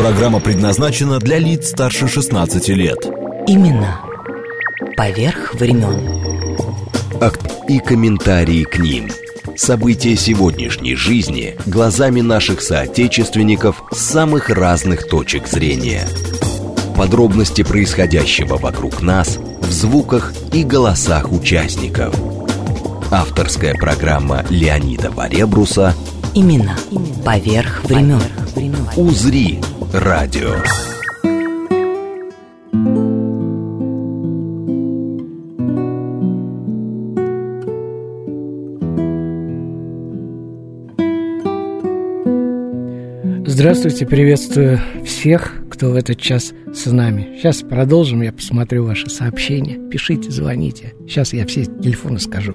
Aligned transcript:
Программа 0.00 0.40
предназначена 0.40 1.18
для 1.18 1.38
лиц 1.38 1.68
старше 1.68 2.08
16 2.08 2.68
лет. 2.68 2.96
Именно 3.46 4.00
поверх 4.96 5.52
времен. 5.52 6.56
Акт 7.20 7.42
и 7.68 7.80
комментарии 7.80 8.64
к 8.64 8.78
ним. 8.78 9.10
События 9.56 10.16
сегодняшней 10.16 10.94
жизни 10.94 11.54
глазами 11.66 12.22
наших 12.22 12.62
соотечественников 12.62 13.82
с 13.92 13.98
самых 13.98 14.48
разных 14.48 15.06
точек 15.06 15.46
зрения. 15.46 16.08
Подробности 16.96 17.62
происходящего 17.62 18.56
вокруг 18.56 19.02
нас 19.02 19.36
в 19.36 19.70
звуках 19.70 20.32
и 20.54 20.64
голосах 20.64 21.30
участников. 21.30 22.14
Авторская 23.10 23.74
программа 23.74 24.46
Леонида 24.48 25.10
Варебруса 25.10 25.94
Именно 26.34 26.78
поверх 27.22 27.84
времен. 27.84 28.22
«Узри» 28.96 29.60
радио. 29.92 30.54
Здравствуйте, 43.46 44.06
приветствую 44.06 44.80
всех, 45.04 45.52
кто 45.70 45.90
в 45.90 45.96
этот 45.96 46.20
час 46.20 46.52
с 46.72 46.86
нами. 46.90 47.36
Сейчас 47.36 47.62
продолжим, 47.62 48.22
я 48.22 48.32
посмотрю 48.32 48.84
ваши 48.84 49.10
сообщения. 49.10 49.78
Пишите, 49.90 50.30
звоните. 50.30 50.94
Сейчас 51.06 51.32
я 51.32 51.46
все 51.46 51.64
телефоны 51.64 52.20
скажу. 52.20 52.54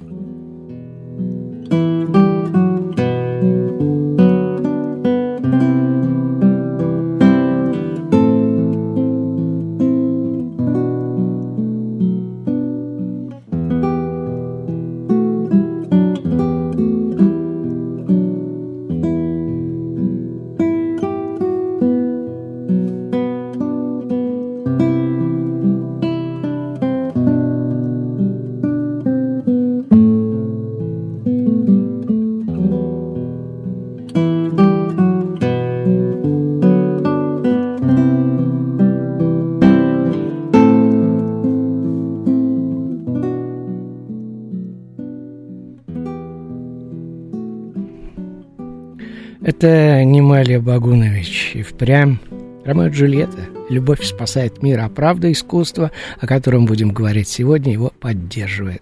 Это 49.46 50.04
Немалия 50.04 50.60
Багунович 50.60 51.52
и 51.54 51.62
впрямь 51.62 52.18
Ромео 52.66 52.88
и 52.88 52.90
Джульетта. 52.90 53.42
Любовь 53.70 54.04
спасает 54.04 54.64
мир, 54.64 54.80
а 54.80 54.90
правда 54.90 55.32
искусство, 55.32 55.92
о 56.20 56.26
котором 56.26 56.66
будем 56.66 56.90
говорить 56.90 57.28
сегодня, 57.28 57.72
его 57.72 57.94
поддерживает. 58.00 58.82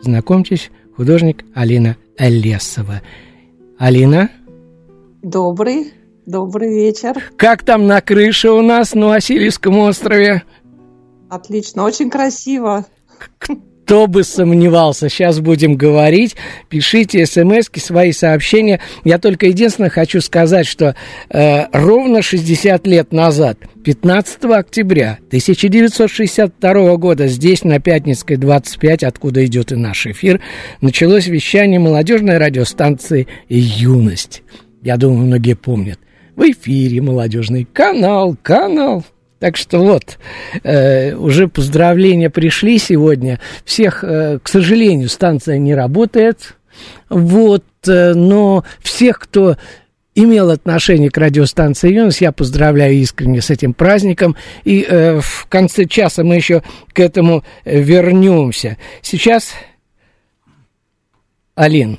Знакомьтесь, 0.00 0.70
художник 0.96 1.44
Алина 1.52 1.96
Лесова. 2.16 3.02
Алина? 3.76 4.30
Добрый, 5.22 5.92
добрый 6.26 6.72
вечер. 6.72 7.14
Как 7.36 7.64
там 7.64 7.88
на 7.88 8.00
крыше 8.00 8.50
у 8.50 8.62
нас 8.62 8.94
на 8.94 9.08
Васильевском 9.08 9.76
острове? 9.78 10.44
Отлично, 11.28 11.82
очень 11.82 12.08
красиво. 12.08 12.86
Кто 13.84 14.06
бы 14.06 14.24
сомневался, 14.24 15.10
сейчас 15.10 15.40
будем 15.40 15.76
говорить. 15.76 16.36
Пишите 16.70 17.26
смс 17.26 17.68
свои 17.76 18.12
сообщения. 18.12 18.80
Я 19.04 19.18
только 19.18 19.46
единственное 19.46 19.90
хочу 19.90 20.22
сказать, 20.22 20.66
что 20.66 20.96
э, 21.28 21.66
ровно 21.70 22.22
60 22.22 22.86
лет 22.86 23.12
назад, 23.12 23.58
15 23.84 24.44
октября 24.46 25.18
1962 25.26 26.96
года, 26.96 27.26
здесь, 27.26 27.62
на 27.62 27.78
Пятницкой 27.78 28.38
25, 28.38 29.04
откуда 29.04 29.44
идет 29.44 29.70
и 29.72 29.76
наш 29.76 30.06
эфир, 30.06 30.40
началось 30.80 31.26
вещание 31.26 31.78
молодежной 31.78 32.38
радиостанции 32.38 33.28
«Юность». 33.50 34.42
Я 34.82 34.96
думаю, 34.96 35.26
многие 35.26 35.56
помнят. 35.56 35.98
В 36.36 36.40
эфире 36.50 37.02
молодежный 37.02 37.68
канал, 37.70 38.34
канал. 38.42 39.04
Так 39.44 39.58
что 39.58 39.80
вот, 39.80 40.18
э, 40.62 41.14
уже 41.14 41.48
поздравления 41.48 42.30
пришли 42.30 42.78
сегодня. 42.78 43.40
Всех, 43.66 44.02
э, 44.02 44.38
к 44.42 44.48
сожалению, 44.48 45.10
станция 45.10 45.58
не 45.58 45.74
работает. 45.74 46.56
Вот, 47.10 47.62
э, 47.86 48.14
но 48.14 48.64
всех, 48.80 49.18
кто 49.18 49.58
имел 50.14 50.50
отношение 50.50 51.10
к 51.10 51.18
радиостанции 51.18 51.92
«Юность», 51.92 52.22
я 52.22 52.32
поздравляю 52.32 52.94
искренне 52.94 53.42
с 53.42 53.50
этим 53.50 53.74
праздником. 53.74 54.34
И 54.64 54.80
э, 54.88 55.20
в 55.20 55.46
конце 55.50 55.84
часа 55.84 56.24
мы 56.24 56.36
еще 56.36 56.62
к 56.94 56.98
этому 56.98 57.44
вернемся. 57.66 58.78
Сейчас, 59.02 59.52
Алин, 61.54 61.98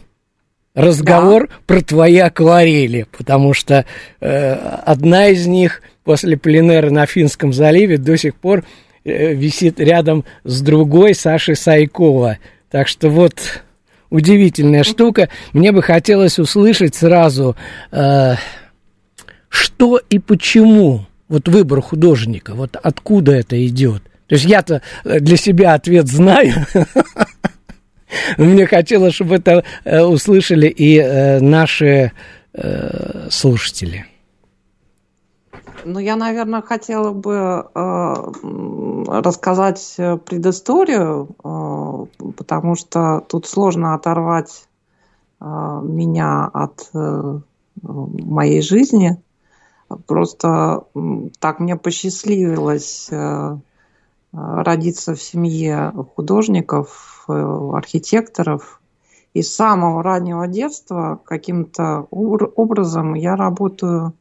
разговор 0.74 1.48
да. 1.48 1.54
про 1.68 1.82
твои 1.82 2.18
акварели, 2.18 3.06
потому 3.16 3.54
что 3.54 3.86
э, 4.20 4.54
одна 4.84 5.28
из 5.28 5.46
них– 5.46 5.84
после 6.06 6.38
пленера 6.38 6.90
на 6.90 7.06
Финском 7.06 7.52
заливе 7.52 7.98
до 7.98 8.16
сих 8.16 8.36
пор 8.36 8.64
э, 9.04 9.34
висит 9.34 9.82
рядом 9.82 10.24
с 10.46 10.62
другой 10.62 11.14
Сашей 11.14 11.58
Сайкова. 11.58 12.38
Так 12.72 12.88
что 12.88 13.10
вот 13.10 13.64
удивительная 14.10 14.84
штука. 14.84 15.28
Мне 15.52 15.74
бы 15.74 15.82
хотелось 15.82 16.40
услышать 16.40 16.96
сразу, 16.96 17.58
э, 17.92 18.36
что 19.50 20.00
и 20.10 20.20
почему 20.20 21.06
вот 21.28 21.50
выбор 21.50 21.82
художника, 21.82 22.54
вот 22.54 22.78
откуда 22.82 23.34
это 23.34 23.66
идет. 23.68 24.04
То 24.28 24.36
есть 24.36 24.46
я-то 24.46 24.82
для 25.04 25.38
себя 25.38 25.74
ответ 25.74 26.08
знаю. 26.08 26.54
Мне 28.38 28.66
хотелось, 28.68 29.16
чтобы 29.16 29.36
это 29.36 29.64
э, 29.84 30.02
услышали 30.02 30.68
и 30.68 30.98
э, 30.98 31.40
наши 31.40 32.12
э, 32.54 33.28
слушатели. 33.30 34.06
Ну, 35.88 36.00
я, 36.00 36.16
наверное, 36.16 36.64
хотела 36.64 37.12
бы 37.12 37.70
э, 37.76 38.14
рассказать 39.08 39.96
предысторию, 40.26 41.30
э, 41.44 42.32
потому 42.38 42.76
что 42.76 43.24
тут 43.30 43.46
сложно 43.46 43.94
оторвать 43.94 44.68
э, 45.40 45.46
меня 45.46 46.46
от 46.52 46.90
э, 46.92 47.40
моей 47.84 48.64
жизни. 48.64 49.22
Просто 50.08 50.86
э, 50.96 51.00
так 51.40 51.60
мне 51.60 51.76
посчастливилось 51.76 53.08
э, 53.12 53.58
родиться 54.34 55.14
в 55.14 55.22
семье 55.22 55.94
художников, 56.16 57.26
э, 57.28 57.32
архитекторов. 57.74 58.82
И 59.36 59.44
с 59.44 59.54
самого 59.54 60.02
раннего 60.02 60.48
детства 60.48 61.20
каким-то 61.26 62.08
образом 62.10 63.14
я 63.14 63.36
работаю 63.36 64.14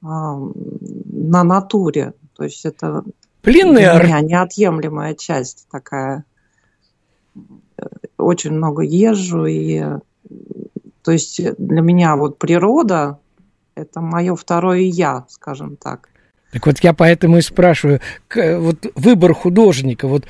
на 0.00 1.44
натуре. 1.44 2.14
То 2.36 2.44
есть 2.44 2.64
это 2.64 3.04
Пленер. 3.42 3.96
для 3.96 4.04
меня 4.04 4.20
неотъемлемая 4.20 5.14
часть 5.14 5.66
такая. 5.70 6.24
Очень 8.16 8.52
много 8.52 8.82
езжу 8.82 9.46
и 9.46 9.82
то 11.02 11.12
есть 11.12 11.40
для 11.56 11.80
меня 11.80 12.16
вот 12.16 12.38
природа 12.38 13.18
это 13.74 14.00
мое 14.00 14.34
второе 14.34 14.80
я, 14.80 15.24
скажем 15.28 15.76
так. 15.76 16.10
Так 16.52 16.66
вот 16.66 16.78
я 16.80 16.92
поэтому 16.92 17.38
и 17.38 17.42
спрашиваю, 17.42 18.00
вот 18.34 18.86
выбор 18.94 19.34
художника, 19.34 20.08
вот 20.08 20.26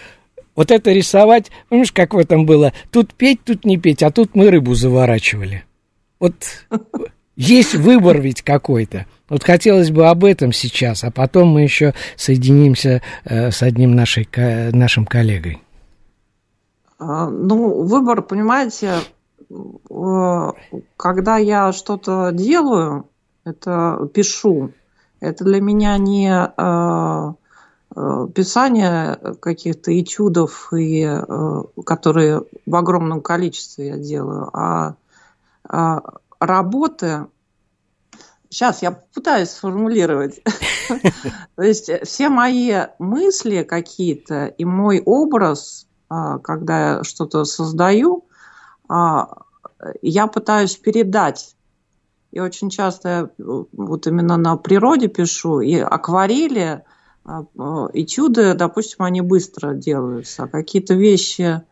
вот 0.54 0.72
это 0.72 0.90
рисовать, 0.90 1.52
помнишь, 1.68 1.92
как 1.92 2.14
в 2.14 2.18
этом 2.18 2.44
было? 2.44 2.72
Тут 2.90 3.14
петь, 3.14 3.44
тут 3.44 3.64
не 3.64 3.76
петь, 3.76 4.02
а 4.02 4.10
тут 4.10 4.34
мы 4.34 4.50
рыбу 4.50 4.74
заворачивали. 4.74 5.64
Вот 6.18 6.34
есть 7.36 7.74
выбор 7.74 8.20
ведь 8.20 8.42
какой-то. 8.42 9.06
Вот 9.28 9.44
хотелось 9.44 9.90
бы 9.90 10.08
об 10.08 10.24
этом 10.24 10.52
сейчас, 10.52 11.04
а 11.04 11.10
потом 11.10 11.48
мы 11.48 11.62
еще 11.62 11.94
соединимся 12.16 13.02
э, 13.24 13.50
с 13.50 13.62
одним 13.62 13.94
нашей, 13.94 14.28
нашим 14.72 15.04
коллегой. 15.04 15.62
А, 16.98 17.28
ну, 17.28 17.82
выбор, 17.82 18.22
понимаете, 18.22 18.94
э, 19.50 20.52
когда 20.96 21.36
я 21.36 21.72
что-то 21.72 22.30
делаю, 22.32 23.08
это 23.44 24.08
пишу, 24.14 24.72
это 25.20 25.44
для 25.44 25.60
меня 25.60 25.98
не 25.98 26.30
э, 26.30 27.34
писание 28.34 29.18
каких-то 29.40 29.98
этюдов, 29.98 30.72
и, 30.72 31.04
которые 31.84 32.42
в 32.64 32.76
огромном 32.76 33.22
количестве 33.22 33.88
я 33.88 33.96
делаю, 33.96 34.50
а, 34.52 34.94
а 35.68 36.02
работы 36.38 37.26
Сейчас 38.50 38.82
я 38.82 38.92
пытаюсь 38.92 39.50
сформулировать. 39.50 40.40
То 41.56 41.62
есть 41.62 41.90
все 42.04 42.28
мои 42.28 42.72
мысли 42.98 43.62
какие-то 43.62 44.46
и 44.46 44.64
мой 44.64 45.02
образ, 45.04 45.86
а, 46.08 46.38
когда 46.38 46.96
я 46.96 47.04
что-то 47.04 47.44
создаю, 47.44 48.24
а, 48.88 49.42
я 50.00 50.26
пытаюсь 50.26 50.76
передать. 50.76 51.56
И 52.30 52.40
очень 52.40 52.70
часто 52.70 53.08
я 53.08 53.30
вот 53.38 54.06
именно 54.06 54.36
на 54.36 54.56
природе 54.56 55.08
пишу, 55.08 55.60
и 55.60 55.76
акварели, 55.76 56.84
а, 57.24 57.44
этюды, 57.92 58.54
допустим, 58.54 59.04
они 59.04 59.20
быстро 59.20 59.74
делаются. 59.74 60.46
Какие-то 60.46 60.94
вещи 60.94 61.62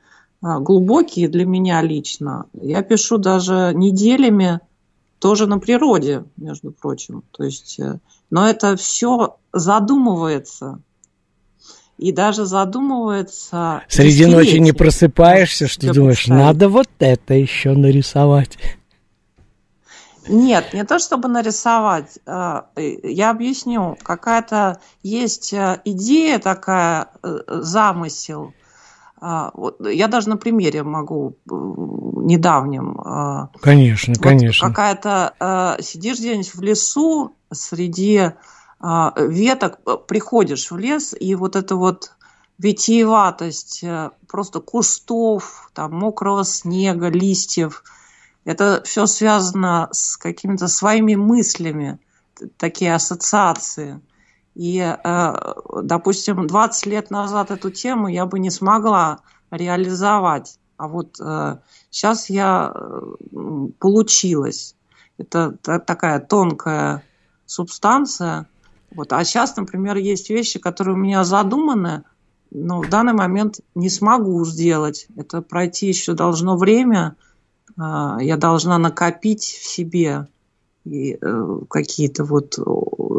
глубокие 0.42 1.28
для 1.28 1.46
меня 1.46 1.80
лично, 1.80 2.44
я 2.52 2.82
пишу 2.82 3.16
даже 3.16 3.72
неделями, 3.74 4.60
тоже 5.18 5.46
на 5.46 5.58
природе, 5.58 6.24
между 6.36 6.70
прочим. 6.70 7.22
То 7.30 7.44
есть, 7.44 7.78
э, 7.80 7.98
но 8.30 8.48
это 8.48 8.76
все 8.76 9.36
задумывается. 9.52 10.80
И 11.98 12.12
даже 12.12 12.44
задумывается... 12.44 13.82
Среди 13.88 14.26
ночи 14.26 14.56
не 14.56 14.72
просыпаешься, 14.72 15.66
что 15.66 15.94
думаешь, 15.94 16.18
представить. 16.18 16.44
надо 16.44 16.68
вот 16.68 16.88
это 16.98 17.34
еще 17.34 17.72
нарисовать. 17.72 18.58
Нет, 20.28 20.74
не 20.74 20.84
то 20.84 20.98
чтобы 20.98 21.28
нарисовать. 21.28 22.18
Э, 22.26 22.62
я 22.76 23.30
объясню. 23.30 23.96
Какая-то 24.02 24.80
есть 25.02 25.52
э, 25.54 25.80
идея 25.84 26.38
такая, 26.38 27.08
замысел– 27.22 28.52
а, 28.62 28.65
я 29.20 30.08
даже 30.08 30.28
на 30.28 30.36
примере 30.36 30.82
могу 30.82 31.36
э, 31.50 31.54
недавнем. 31.54 33.00
А, 33.00 33.48
конечно, 33.60 34.14
вот 34.14 34.22
конечно. 34.22 34.68
Какая-то 34.68 35.34
а, 35.40 35.80
сидишь 35.80 36.18
где-нибудь 36.18 36.54
в 36.54 36.60
лесу 36.62 37.34
среди 37.50 38.32
веток, 38.80 39.80
э, 39.86 39.96
приходишь 40.06 40.70
в 40.70 40.76
лес, 40.76 41.14
и 41.18 41.34
вот 41.34 41.56
это 41.56 41.76
вот 41.76 42.12
витиеватость 42.58 43.82
э, 43.82 44.10
просто 44.28 44.60
кустов, 44.60 45.70
там, 45.72 45.94
мокрого 45.94 46.44
снега, 46.44 47.08
листьев, 47.08 47.84
это 48.44 48.82
все 48.84 49.06
связано 49.06 49.88
с 49.92 50.16
какими-то 50.16 50.68
своими 50.68 51.14
мыслями, 51.14 51.98
такие 52.58 52.94
ассоциации– 52.94 54.00
и, 54.56 54.78
э, 54.78 55.34
допустим, 55.82 56.46
20 56.46 56.86
лет 56.86 57.10
назад 57.10 57.50
эту 57.50 57.70
тему 57.70 58.08
я 58.08 58.24
бы 58.24 58.38
не 58.38 58.50
смогла 58.50 59.18
реализовать. 59.50 60.58
А 60.78 60.88
вот 60.88 61.16
сейчас 61.90 62.30
э, 62.30 62.34
я 62.34 62.74
получилась. 63.78 64.74
Это 65.18 65.52
такая 65.62 66.20
тонкая 66.20 67.02
субстанция. 67.44 68.48
Вот. 68.94 69.12
А 69.12 69.22
сейчас, 69.24 69.54
например, 69.56 69.98
есть 69.98 70.30
вещи, 70.30 70.58
которые 70.58 70.94
у 70.94 70.98
меня 70.98 71.24
задуманы, 71.24 72.04
но 72.50 72.80
в 72.80 72.88
данный 72.88 73.12
момент 73.12 73.60
не 73.74 73.90
смогу 73.90 74.42
сделать. 74.46 75.06
Это 75.16 75.42
пройти 75.42 75.88
еще 75.88 76.14
должно 76.14 76.56
время. 76.56 77.16
Э, 77.78 78.16
я 78.20 78.38
должна 78.38 78.78
накопить 78.78 79.44
в 79.44 79.66
себе 79.66 80.28
и 80.86 81.18
э, 81.20 81.58
какие-то 81.68 82.24
вот 82.24 82.58
э, 82.58 82.62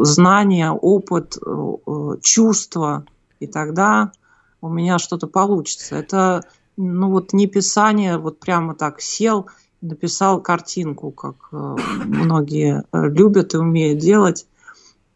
знания, 0.02 0.70
опыт, 0.70 1.36
э, 1.36 2.12
чувства, 2.22 3.04
и 3.40 3.46
тогда 3.46 4.12
у 4.60 4.68
меня 4.68 4.98
что-то 4.98 5.26
получится. 5.26 5.96
Это 5.96 6.42
ну 6.76 7.10
вот 7.10 7.32
не 7.32 7.46
писание, 7.46 8.18
вот 8.18 8.40
прямо 8.40 8.74
так 8.74 9.00
сел, 9.00 9.46
написал 9.80 10.40
картинку, 10.40 11.10
как 11.10 11.36
многие 11.52 12.84
любят 12.92 13.54
и 13.54 13.58
умеют 13.58 13.98
делать. 14.00 14.46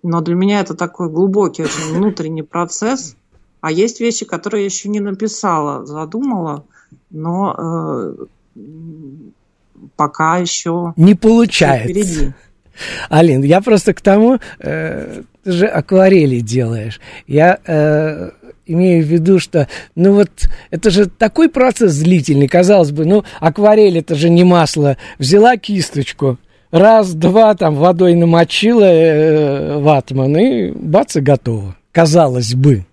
Но 0.02 0.20
для 0.20 0.34
меня 0.34 0.60
это 0.60 0.75
такой 0.75 1.08
глубокий, 1.08 1.62
очень 1.62 1.96
внутренний 1.96 2.43
процесс. 2.43 3.16
А 3.60 3.70
есть 3.70 4.00
вещи, 4.00 4.25
которые 4.25 4.62
я 4.62 4.66
еще 4.66 4.88
не 4.88 5.00
написала, 5.00 5.87
задумала, 5.87 6.64
но 7.10 8.16
пока 9.96 10.38
еще 10.38 10.93
не 10.96 11.14
получается. 11.14 11.88
Впереди. 11.88 12.32
Алин, 13.11 13.43
я 13.43 13.61
просто 13.61 13.94
к 13.94 14.00
тому, 14.00 14.38
э, 14.58 15.23
ты 15.44 15.52
же 15.52 15.67
акварели 15.67 16.40
делаешь. 16.40 17.00
Я 17.26 17.58
э, 17.67 18.31
имею 18.67 19.05
в 19.05 19.08
виду, 19.08 19.38
что, 19.38 19.69
ну 19.94 20.14
вот, 20.14 20.31
это 20.70 20.90
же 20.90 21.06
такой 21.06 21.49
процесс 21.49 21.96
длительный, 21.99 22.49
казалось 22.49 22.93
бы, 22.93 23.05
ну, 23.05 23.25
акварель 23.40 23.99
это 23.99 24.14
же 24.14 24.31
не 24.31 24.44
масло. 24.44 24.96
Взяла 25.19 25.56
кисточку, 25.56 26.38
раз, 26.70 27.12
два, 27.12 27.55
там, 27.55 27.76
водой 27.76 28.14
намочила 28.14 28.85
э, 28.85 29.78
ватман, 29.78 30.37
и 30.37 30.70
бац, 30.73 31.17
и 31.17 31.20
готово. 31.20 31.76
Казалось 31.93 32.55
бы. 32.55 32.87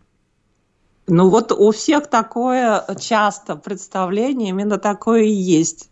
Ну 1.08 1.30
вот 1.30 1.52
у 1.52 1.72
всех 1.72 2.08
такое 2.08 2.86
часто 3.00 3.56
представление, 3.56 4.50
именно 4.50 4.78
такое 4.78 5.24
и 5.24 5.32
есть. 5.32 5.89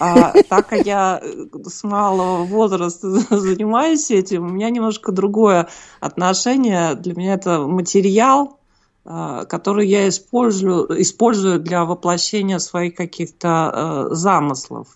А 0.00 0.32
так 0.48 0.68
как 0.68 0.86
я 0.86 1.20
э, 1.22 1.46
с 1.66 1.84
малого 1.84 2.44
возраста 2.44 3.08
занимаюсь 3.30 4.10
этим, 4.10 4.46
у 4.46 4.48
меня 4.48 4.70
немножко 4.70 5.12
другое 5.12 5.68
отношение. 6.00 6.94
Для 6.94 7.14
меня 7.14 7.34
это 7.34 7.60
материал, 7.60 8.58
а, 9.04 9.44
который 9.44 9.88
я 9.88 10.08
использую, 10.08 11.00
использую 11.02 11.60
для 11.60 11.84
воплощения 11.84 12.58
своих 12.58 12.94
каких-то 12.94 14.08
э, 14.10 14.14
замыслов. 14.14 14.88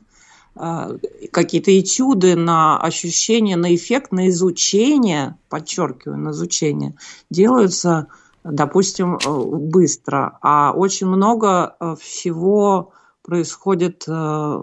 Какие-то 1.31 1.81
этюды 1.81 2.37
на 2.37 2.79
ощущение, 2.79 3.57
на 3.57 3.75
эффект, 3.75 4.13
на 4.13 4.29
изучение, 4.29 5.39
подчеркиваю, 5.49 6.19
на 6.19 6.33
изучение, 6.33 6.95
делаются, 7.31 8.09
допустим, 8.45 9.17
э, 9.17 9.31
быстро. 9.31 10.37
А 10.43 10.73
очень 10.73 11.07
много 11.07 11.75
всего 11.99 12.93
происходит 13.23 14.05
э, 14.09 14.63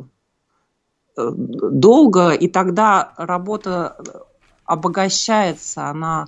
э, 1.17 1.31
долго, 1.35 2.31
и 2.31 2.47
тогда 2.47 3.13
работа 3.17 3.97
обогащается, 4.65 5.87
она 5.87 6.27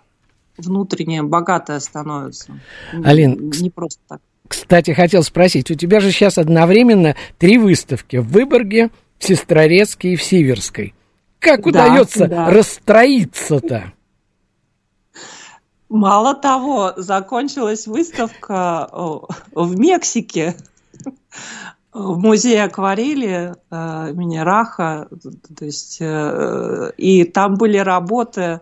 внутренняя, 0.58 1.24
богатая 1.24 1.80
становится. 1.80 2.60
Алин, 3.04 3.52
не 3.60 3.70
просто 3.70 4.00
так. 4.08 4.22
Кстати, 4.48 4.92
хотел 4.92 5.24
спросить, 5.24 5.72
у 5.72 5.76
тебя 5.76 6.00
же 6.00 6.12
сейчас 6.12 6.38
одновременно 6.38 7.16
три 7.38 7.58
выставки 7.58 8.18
в 8.18 8.28
Выборге, 8.28 8.90
в 9.18 9.24
Сестрорецке 9.24 10.14
и 10.14 10.16
в 10.16 10.24
Сиверской. 10.24 10.94
Как 11.40 11.66
удается 11.66 12.28
да. 12.28 12.50
расстроиться-то? 12.50 13.94
Мало 15.90 16.36
того, 16.36 16.94
закончилась 16.98 17.88
выставка 17.88 18.90
в 19.54 19.80
Мексике 19.80 20.56
в 21.94 22.18
музее 22.20 22.64
акварели 22.64 23.54
э, 23.70 24.12
имени 24.12 24.38
Раха, 24.38 25.08
то 25.58 25.66
есть, 25.66 25.98
э, 26.00 26.92
и 26.98 27.24
там 27.26 27.56
были 27.56 27.78
работы, 27.78 28.62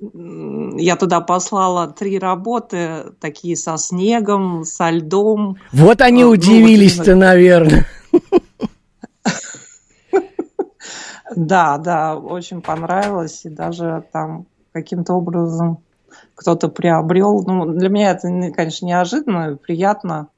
я 0.00 0.96
туда 0.96 1.20
послала 1.20 1.88
три 1.88 2.18
работы, 2.18 3.12
такие 3.20 3.56
со 3.56 3.76
снегом, 3.76 4.64
со 4.64 4.90
льдом. 4.90 5.56
Вот 5.72 6.00
они 6.00 6.24
ну, 6.24 6.30
удивились-то, 6.30 7.12
вот, 7.12 7.20
наверное. 7.20 7.86
Да, 11.36 11.78
да, 11.78 12.16
очень 12.16 12.62
понравилось, 12.62 13.42
и 13.44 13.50
даже 13.50 14.02
там 14.12 14.46
каким-то 14.72 15.12
образом 15.12 15.78
кто-то 16.34 16.68
приобрел. 16.68 17.44
Ну, 17.46 17.66
для 17.66 17.88
меня 17.90 18.12
это, 18.12 18.28
конечно, 18.52 18.86
неожиданно, 18.86 19.56
приятно, 19.56 20.28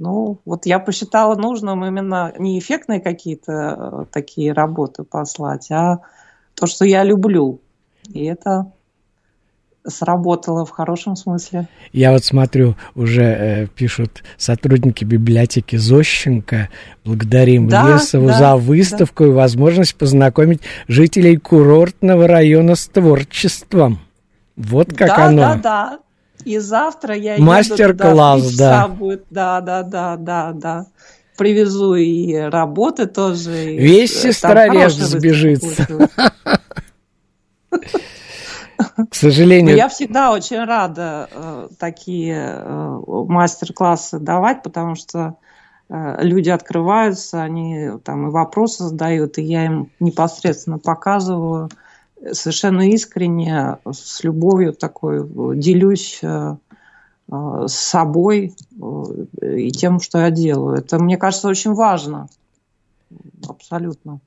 ну, 0.00 0.38
вот 0.46 0.64
я 0.64 0.78
посчитала 0.78 1.36
нужным 1.36 1.84
именно 1.84 2.32
не 2.38 2.58
эффектные 2.58 3.00
какие-то 3.00 3.52
э, 3.52 4.04
такие 4.10 4.52
работы 4.52 5.04
послать, 5.04 5.70
а 5.70 6.00
то, 6.54 6.66
что 6.66 6.86
я 6.86 7.04
люблю. 7.04 7.60
И 8.08 8.24
это 8.24 8.72
сработало 9.86 10.64
в 10.64 10.70
хорошем 10.70 11.16
смысле. 11.16 11.68
Я 11.92 12.12
вот 12.12 12.24
смотрю, 12.24 12.76
уже 12.94 13.22
э, 13.22 13.66
пишут 13.66 14.24
сотрудники 14.38 15.04
библиотеки 15.04 15.76
Зощенко, 15.76 16.70
благодарим 17.04 17.68
да, 17.68 17.92
Лесову 17.92 18.28
да, 18.28 18.38
за 18.38 18.56
выставку 18.56 19.24
да. 19.24 19.28
и 19.28 19.32
возможность 19.32 19.96
познакомить 19.96 20.62
жителей 20.88 21.36
курортного 21.36 22.26
района 22.26 22.74
с 22.74 22.88
творчеством. 22.88 24.00
Вот 24.56 24.94
как 24.94 25.08
да, 25.08 25.26
оно. 25.26 25.40
Да, 25.40 25.54
да, 25.56 25.98
и 26.44 26.58
завтра 26.58 27.14
я 27.14 27.38
Мастер-класс, 27.38 28.54
да. 28.56 28.88
Будет. 28.88 29.24
Да, 29.30 29.60
да, 29.60 29.82
да, 29.82 30.16
да, 30.16 30.52
да. 30.52 30.86
Привезу 31.36 31.94
и 31.94 32.34
работы 32.34 33.06
тоже. 33.06 33.74
Весь 33.76 34.20
сестрорез 34.20 34.94
сбежится. 34.94 36.08
К 39.10 39.14
сожалению. 39.14 39.72
Но 39.72 39.76
я 39.76 39.88
всегда 39.88 40.32
очень 40.32 40.64
рада 40.64 41.28
э, 41.32 41.68
такие 41.78 42.36
э, 42.36 43.00
мастер-классы 43.06 44.18
давать, 44.18 44.62
потому 44.62 44.94
что 44.94 45.36
э, 45.88 46.22
люди 46.22 46.50
открываются, 46.50 47.42
они 47.42 47.90
там 48.04 48.28
и 48.28 48.30
вопросы 48.30 48.84
задают, 48.84 49.38
и 49.38 49.42
я 49.42 49.66
им 49.66 49.90
непосредственно 50.00 50.78
показываю 50.78 51.70
совершенно 52.32 52.88
искренне, 52.88 53.78
с 53.90 54.22
любовью 54.24 54.72
такой 54.72 55.26
делюсь 55.56 56.20
э, 56.22 56.56
э, 57.30 57.64
с 57.66 57.74
собой 57.74 58.54
и 59.40 59.70
тем, 59.70 60.00
что 60.00 60.18
я 60.18 60.30
делаю. 60.30 60.78
Это, 60.78 60.98
мне 60.98 61.16
кажется, 61.16 61.48
очень 61.48 61.72
важно. 61.72 62.28
Абсолютно. 63.48 64.20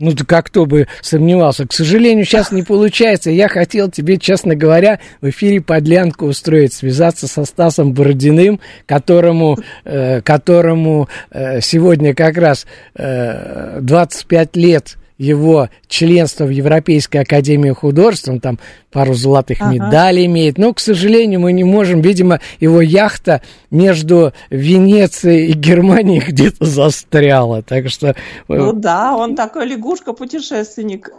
Ну, 0.00 0.12
да 0.12 0.24
как 0.24 0.46
кто 0.46 0.64
бы 0.64 0.88
сомневался. 1.02 1.66
К 1.66 1.74
сожалению, 1.74 2.24
сейчас 2.24 2.50
не 2.52 2.62
получается. 2.62 3.30
Я 3.30 3.48
хотел 3.48 3.90
тебе, 3.90 4.16
честно 4.16 4.56
говоря, 4.56 4.98
в 5.20 5.28
эфире 5.28 5.60
подлянку 5.60 6.24
устроить, 6.24 6.72
связаться 6.72 7.28
со 7.28 7.44
Стасом 7.44 7.92
Бородиным, 7.92 8.60
которому, 8.86 9.58
э, 9.84 10.22
которому 10.22 11.08
э, 11.30 11.60
сегодня 11.60 12.14
как 12.14 12.38
раз 12.38 12.66
э, 12.94 13.78
25 13.82 14.56
лет 14.56 14.96
его 15.20 15.68
членство 15.86 16.46
в 16.46 16.50
Европейской 16.50 17.18
Академии 17.18 17.70
Художеств, 17.70 18.28
он 18.28 18.40
там 18.40 18.58
пару 18.90 19.12
золотых 19.12 19.60
ага. 19.60 19.70
медалей 19.70 20.24
имеет, 20.24 20.56
но, 20.56 20.72
к 20.72 20.80
сожалению, 20.80 21.40
мы 21.40 21.52
не 21.52 21.62
можем, 21.62 22.00
видимо, 22.00 22.40
его 22.58 22.80
яхта 22.80 23.42
между 23.70 24.32
Венецией 24.48 25.50
и 25.50 25.52
Германией 25.52 26.20
где-то 26.26 26.64
застряла, 26.64 27.62
так 27.62 27.90
что... 27.90 28.08
Э, 28.08 28.14
ну 28.48 28.72
да, 28.72 29.14
он 29.14 29.36
такой 29.36 29.66
лягушка-путешественник. 29.66 31.10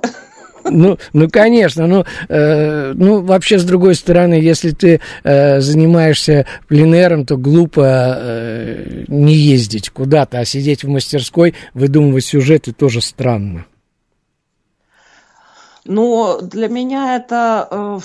Ну, 0.63 0.97
ну, 1.13 1.29
конечно, 1.29 1.87
ну, 1.87 2.05
э, 2.29 2.93
ну, 2.93 3.21
вообще, 3.21 3.59
с 3.59 3.63
другой 3.63 3.95
стороны, 3.95 4.35
если 4.35 4.71
ты 4.71 5.01
э, 5.23 5.59
занимаешься 5.59 6.45
пленером, 6.67 7.25
то 7.25 7.37
глупо 7.37 7.83
э, 7.85 9.05
не 9.07 9.33
ездить 9.33 9.89
куда-то, 9.89 10.39
а 10.39 10.45
сидеть 10.45 10.83
в 10.83 10.87
мастерской, 10.87 11.55
выдумывать 11.73 12.25
сюжеты 12.25 12.73
тоже 12.73 13.01
странно. 13.01 13.65
Но 15.85 16.39
для 16.41 16.67
меня 16.67 17.15
это 17.15 17.67
э, 17.71 17.99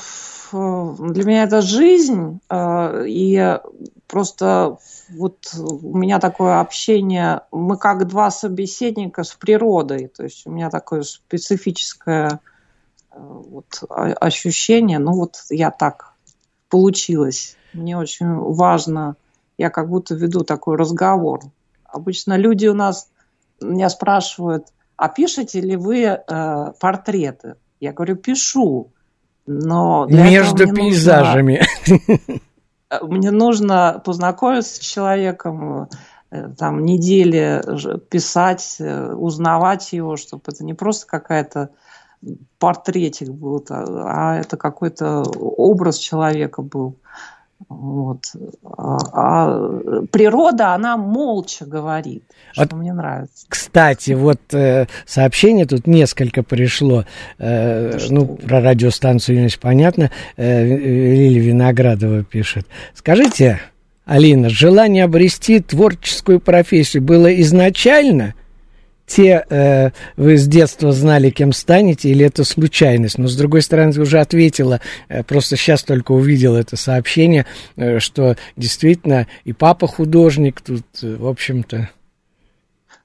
для 0.52 1.24
меня 1.24 1.44
это 1.44 1.60
жизнь, 1.60 2.40
э, 2.48 3.04
и 3.06 3.58
просто 4.06 4.78
вот 5.10 5.38
у 5.58 5.96
меня 5.96 6.18
такое 6.20 6.60
общение, 6.60 7.42
мы 7.52 7.76
как 7.76 8.06
два 8.06 8.30
собеседника 8.30 9.24
с 9.24 9.32
природой, 9.34 10.08
то 10.08 10.24
есть 10.24 10.46
у 10.46 10.50
меня 10.50 10.70
такое 10.70 11.02
специфическое 11.02 12.40
э, 13.10 13.18
вот 13.18 13.82
ощущение, 13.88 14.98
ну 14.98 15.12
вот 15.12 15.44
я 15.50 15.70
так 15.70 16.12
получилось. 16.68 17.56
Мне 17.72 17.98
очень 17.98 18.32
важно, 18.34 19.16
я 19.58 19.70
как 19.70 19.88
будто 19.88 20.14
веду 20.14 20.44
такой 20.44 20.76
разговор. 20.76 21.40
Обычно 21.84 22.36
люди 22.36 22.66
у 22.66 22.74
нас 22.74 23.10
меня 23.60 23.88
спрашивают, 23.88 24.66
а 24.96 25.08
пишете 25.08 25.60
ли 25.60 25.76
вы 25.76 26.04
э, 26.04 26.72
портреты? 26.80 27.56
Я 27.80 27.92
говорю, 27.92 28.16
пишу, 28.16 28.92
но 29.46 30.06
между 30.08 30.72
пейзажами. 30.72 31.62
Нужно, 31.86 32.40
мне 33.02 33.30
нужно 33.30 34.02
познакомиться 34.04 34.76
с 34.76 34.78
человеком, 34.78 35.88
э, 36.30 36.48
там 36.56 36.84
недели 36.84 37.62
писать, 38.08 38.76
э, 38.78 39.12
узнавать 39.12 39.92
его, 39.92 40.16
чтобы 40.16 40.42
это 40.46 40.64
не 40.64 40.74
просто 40.74 41.06
какая-то 41.06 41.70
портретик 42.58 43.28
был, 43.30 43.64
а 43.68 44.36
это 44.36 44.56
какой-то 44.56 45.22
образ 45.22 45.98
человека 45.98 46.62
был. 46.62 46.96
Вот. 47.68 48.20
А, 48.64 48.98
а 49.12 50.04
природа, 50.12 50.74
она 50.74 50.96
молча 50.96 51.64
говорит, 51.64 52.22
что 52.52 52.62
вот, 52.62 52.72
мне 52.74 52.92
нравится. 52.92 53.46
Кстати, 53.48 54.12
вот 54.12 54.40
э, 54.52 54.86
сообщение 55.06 55.66
тут 55.66 55.86
несколько 55.86 56.42
пришло. 56.42 57.04
Э, 57.38 57.98
ну, 58.10 58.26
про 58.36 58.60
радиостанцию 58.60 59.36
«Юность» 59.36 59.58
понятно. 59.58 60.10
Э, 60.36 60.64
Лилия 60.64 61.42
Виноградова 61.42 62.22
пишет. 62.24 62.66
Скажите, 62.94 63.60
Алина, 64.04 64.48
желание 64.48 65.04
обрести 65.04 65.60
творческую 65.60 66.40
профессию 66.40 67.02
было 67.02 67.40
изначально– 67.40 68.34
те 69.06 69.44
э, 69.48 69.90
вы 70.16 70.36
с 70.36 70.46
детства 70.46 70.92
знали, 70.92 71.30
кем 71.30 71.52
станете, 71.52 72.10
или 72.10 72.26
это 72.26 72.44
случайность. 72.44 73.18
Но, 73.18 73.28
с 73.28 73.36
другой 73.36 73.62
стороны, 73.62 73.92
ты 73.92 74.00
уже 74.00 74.20
ответила, 74.20 74.80
э, 75.08 75.22
просто 75.22 75.56
сейчас 75.56 75.82
только 75.84 76.12
увидел 76.12 76.56
это 76.56 76.76
сообщение, 76.76 77.46
э, 77.76 78.00
что 78.00 78.36
действительно 78.56 79.26
и 79.44 79.52
папа 79.52 79.86
художник 79.86 80.60
тут, 80.60 80.84
э, 81.02 81.16
в 81.16 81.26
общем-то... 81.26 81.90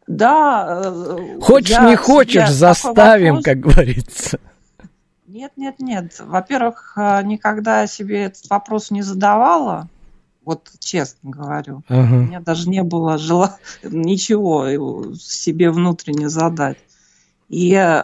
Да. 0.07 0.81
Э, 0.85 1.39
хочешь, 1.39 1.69
я, 1.69 1.89
не 1.89 1.95
хочешь, 1.95 2.33
я 2.35 2.51
заставим, 2.51 3.35
вопрос... 3.35 3.45
как 3.45 3.59
говорится. 3.59 4.39
Нет, 5.27 5.53
нет, 5.55 5.75
нет. 5.79 6.19
Во-первых, 6.19 6.93
э, 6.97 7.21
никогда 7.23 7.87
себе 7.87 8.25
этот 8.25 8.49
вопрос 8.49 8.91
не 8.91 9.01
задавала. 9.01 9.87
Вот 10.43 10.71
честно 10.79 11.29
говорю. 11.31 11.83
Ага. 11.87 12.15
У 12.15 12.19
меня 12.19 12.39
даже 12.39 12.69
не 12.69 12.83
было 12.83 13.17
жела... 13.17 13.57
ничего 13.83 15.13
себе 15.15 15.71
внутренне 15.71 16.29
задать. 16.29 16.77
И 17.47 17.73
э, 17.73 18.03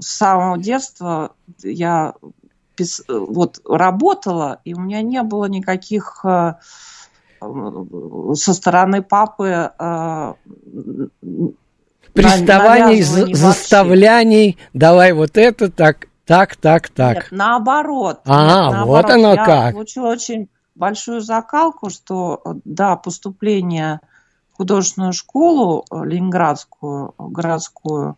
с 0.00 0.06
самого 0.06 0.58
детства 0.58 1.32
я 1.62 2.14
пис... 2.76 3.02
вот 3.08 3.60
работала, 3.66 4.60
и 4.64 4.74
у 4.74 4.80
меня 4.80 5.02
не 5.02 5.22
было 5.22 5.46
никаких 5.46 6.24
э, 6.24 6.54
со 7.40 8.54
стороны 8.54 9.02
папы 9.02 9.72
э, 9.78 10.34
приставаний, 12.12 13.02
заставляний, 13.34 14.58
давай 14.74 15.12
вот 15.12 15.36
это 15.36 15.70
так, 15.70 16.08
так, 16.26 16.56
так, 16.56 16.90
так. 16.90 17.14
Нет, 17.16 17.26
наоборот. 17.30 18.20
А, 18.26 18.70
наоборот 18.70 18.86
вот 18.86 19.10
оно 19.10 19.34
я 19.34 19.44
как. 19.44 19.72
получила 19.72 20.08
очень 20.08 20.48
большую 20.74 21.20
закалку, 21.20 21.90
что 21.90 22.42
да, 22.64 22.96
поступление 22.96 24.00
в 24.52 24.56
художественную 24.56 25.12
школу 25.12 25.84
э, 25.90 26.04
ленинградскую, 26.04 27.14
городскую, 27.18 28.16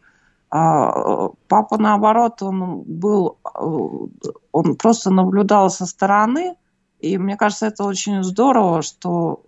а, 0.55 1.31
папа, 1.49 1.79
наоборот, 1.79 2.43
он 2.43 2.83
был, 2.83 3.39
э, 3.43 4.29
он 4.53 4.77
просто 4.77 5.11
наблюдал 5.11 5.71
со 5.71 5.87
стороны, 5.87 6.57
и 7.01 7.17
мне 7.17 7.37
кажется, 7.37 7.67
это 7.67 7.85
очень 7.85 8.23
здорово, 8.23 8.83
что 8.83 9.43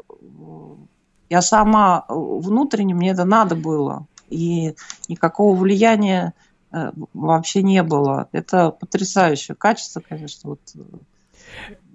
я 1.29 1.43
сама 1.43 2.07
внутренне, 2.09 2.95
мне 2.95 3.11
это 3.11 3.27
надо 3.27 3.55
было, 3.55 4.07
и 4.31 4.75
никакого 5.09 5.55
влияния 5.55 6.33
э, 6.73 6.93
вообще 7.13 7.63
не 7.63 7.83
было. 7.83 8.29
Это 8.33 8.71
потрясающее 8.71 9.55
качество, 9.55 10.01
конечно, 10.01 10.51
вот 10.51 10.61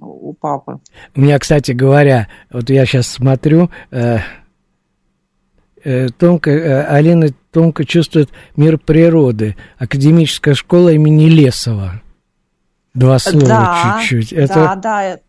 у 0.02 0.34
папы. 0.34 0.80
У 1.16 1.22
меня, 1.22 1.40
кстати 1.40 1.72
говоря, 1.72 2.28
вот 2.52 2.70
я 2.70 2.86
сейчас 2.86 3.08
смотрю, 3.08 3.70
э, 3.92 4.20
э, 5.84 6.10
тонко, 6.10 6.52
э, 6.52 6.84
Алина 6.86 7.30
тонко 7.52 7.86
чувствует 7.86 8.30
мир 8.56 8.78
природы. 8.78 9.56
Академическая 9.78 10.54
школа 10.54 10.90
имени 10.90 11.26
Лесова. 11.26 12.02
Два 12.94 13.20
слова 13.20 13.48
да, 13.48 14.00
чуть-чуть. 14.02 14.34
Это... 14.34 14.54
Да, 14.54 14.76
да, 14.76 15.20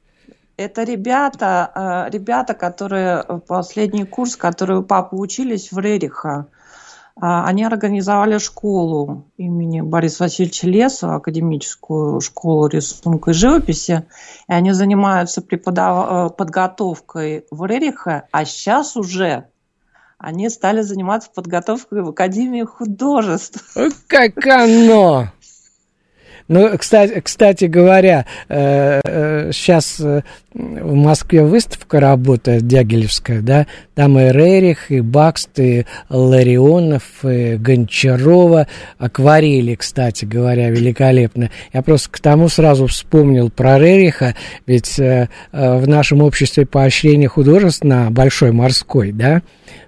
это 0.56 0.82
ребята, 0.84 2.06
э, 2.08 2.10
ребята, 2.12 2.54
которые 2.54 3.24
последний 3.46 4.04
курс, 4.04 4.36
которые 4.36 4.80
у 4.80 4.82
папы 4.82 5.16
учились 5.16 5.72
в 5.72 5.78
Рериха. 5.78 6.46
А, 7.16 7.44
они 7.46 7.64
организовали 7.64 8.38
школу 8.38 9.26
имени 9.36 9.80
Бориса 9.80 10.24
Васильевича 10.24 10.66
Лесова, 10.66 11.16
академическую 11.16 12.20
школу 12.20 12.66
рисунка 12.66 13.30
и 13.30 13.34
живописи. 13.34 14.04
И 14.48 14.52
они 14.52 14.72
занимаются 14.72 15.42
преподав... 15.42 16.32
Э, 16.32 16.34
подготовкой 16.34 17.44
в 17.50 17.64
Рериха, 17.64 18.26
а 18.30 18.44
сейчас 18.44 18.96
уже 18.96 19.46
они 20.18 20.50
стали 20.50 20.82
заниматься 20.82 21.30
подготовкой 21.34 22.02
в 22.02 22.10
Академии 22.10 22.62
художеств. 22.62 23.74
Как 24.06 24.46
оно! 24.46 25.28
Ну, 26.50 26.76
кстати, 26.76 27.20
кстати 27.20 27.66
говоря, 27.66 28.26
э, 28.48 29.00
э, 29.04 29.50
сейчас 29.52 30.00
э, 30.00 30.22
в 30.52 30.94
Москве 30.94 31.44
выставка 31.44 32.00
работает, 32.00 32.66
Дягилевская, 32.66 33.40
да, 33.40 33.68
там 33.94 34.18
и 34.18 34.32
Рерих, 34.32 34.90
и 34.90 35.00
Бакст, 35.00 35.60
и 35.60 35.86
Ларионов, 36.08 37.04
и 37.24 37.54
Гончарова, 37.54 38.66
акварели, 38.98 39.76
кстати 39.76 40.24
говоря, 40.24 40.70
великолепно. 40.70 41.52
Я 41.72 41.82
просто 41.82 42.10
к 42.10 42.18
тому 42.18 42.48
сразу 42.48 42.88
вспомнил 42.88 43.48
про 43.48 43.78
Рериха, 43.78 44.34
ведь 44.66 44.98
в 44.98 45.28
нашем 45.86 46.20
обществе 46.20 46.66
поощрения 46.66 47.28
художеств 47.28 47.84
на 47.84 48.10
Большой 48.10 48.50
Морской, 48.50 49.12
да, 49.12 49.42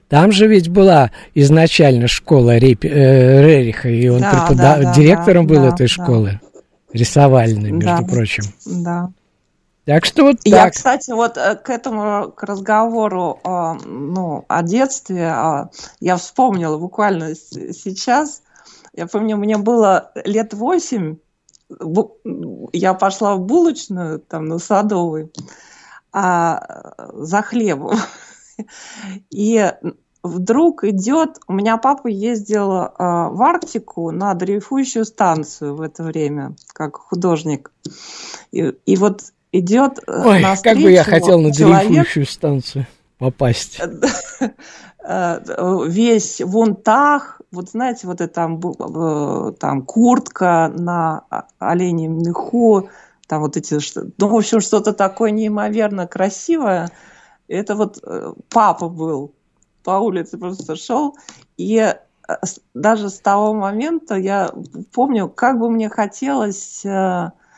там 0.09 0.31
же 0.31 0.47
ведь 0.47 0.69
была 0.69 1.11
изначально 1.35 2.07
школа 2.07 2.59
Репи, 2.59 2.87
э, 2.87 3.43
Рериха, 3.45 3.89
и 3.89 4.07
он 4.09 4.21
да, 4.21 4.31
преподав... 4.31 4.79
да, 4.79 4.85
да, 4.85 4.95
директором 4.95 5.47
да, 5.49 5.55
был 5.55 5.63
да, 5.63 5.75
этой 5.75 5.89
школы. 5.89 6.39
Да 6.41 6.52
рисовальный, 6.93 7.71
между 7.71 8.03
да, 8.03 8.09
прочим. 8.09 8.45
Да. 8.65 9.11
Так 9.85 10.05
что 10.05 10.23
вот 10.25 10.37
Я, 10.45 10.65
так. 10.65 10.75
кстати, 10.75 11.11
вот 11.11 11.37
э, 11.37 11.57
к 11.57 11.69
этому, 11.69 12.31
к 12.31 12.45
разговору 12.45 13.41
э, 13.43 13.73
ну, 13.85 14.45
о 14.47 14.63
детстве, 14.63 15.35
э, 15.35 15.67
я 15.99 16.17
вспомнила 16.17 16.79
буквально 16.79 17.35
сейчас, 17.35 18.43
Я 18.93 19.07
помню, 19.07 19.37
мне 19.37 19.59
было 19.59 20.13
лет 20.25 20.55
восемь, 20.55 21.17
я 22.73 22.95
пошла 22.95 23.35
в 23.35 23.41
булочную, 23.41 24.21
там, 24.21 24.45
на 24.45 24.59
Садовой, 24.59 25.33
а, 26.13 26.93
за 27.15 27.43
хлебом. 27.43 27.97
И 29.31 29.73
вдруг 30.23 30.85
идет, 30.85 31.39
у 31.49 31.53
меня 31.53 31.77
папа 31.77 32.07
ездил 32.09 32.71
а, 32.73 33.29
в 33.29 33.43
Арктику 33.43 34.11
на 34.11 34.35
дрейфующую 34.35 35.05
станцию 35.05 35.75
в 35.75 35.81
это 35.81 36.03
время, 36.03 36.55
как 36.73 36.97
художник. 36.97 37.73
И, 38.53 38.73
и 38.87 38.97
вот 38.97 39.23
идет 39.51 39.99
э, 40.07 40.23
Ой, 40.25 40.43
как 40.63 40.79
бы 40.79 40.91
я 40.91 41.05
хотел 41.05 41.41
на 41.41 41.53
человек, 41.53 41.89
дрейфующую 41.89 42.27
станцию 42.27 42.87
попасть. 43.19 43.81
Э, 45.05 45.41
весь 45.89 46.41
в 46.41 46.57
унтах, 46.57 47.41
вот 47.51 47.71
знаете, 47.71 48.07
вот 48.07 48.21
это 48.21 48.33
там, 48.33 48.61
э, 48.61 49.53
там 49.59 49.83
куртка 49.83 50.73
на 50.73 51.25
оленем 51.59 52.19
меху, 52.19 52.89
там 53.27 53.41
вот 53.41 53.57
эти, 53.57 53.81
ну, 54.19 54.29
в 54.29 54.37
общем, 54.37 54.61
что-то 54.61 54.93
такое 54.93 55.33
неимоверно 55.33 56.07
красивое. 56.07 56.89
Это 57.49 57.75
вот 57.75 57.99
папа 58.49 58.89
был, 58.89 59.35
по 59.83 59.99
улице 59.99 60.39
просто 60.39 60.77
шел, 60.77 61.17
и 61.57 61.95
даже 62.73 63.11
с 63.11 63.19
того 63.19 63.55
момента 63.55 64.17
я 64.17 64.53
помню, 64.93 65.29
как 65.29 65.59
бы 65.59 65.71
мне 65.71 65.89
хотелось 65.89 66.85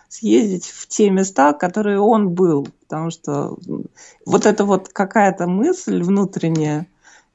съездить 0.09 0.67
в 0.67 0.87
те 0.89 1.11
места, 1.11 1.53
которые 1.53 2.01
он 2.01 2.31
был, 2.31 2.69
потому 2.81 3.11
что 3.11 3.57
вот 4.25 4.47
это 4.47 4.65
вот 4.65 4.89
какая-то 4.89 5.47
мысль 5.47 6.03
внутренняя, 6.03 6.87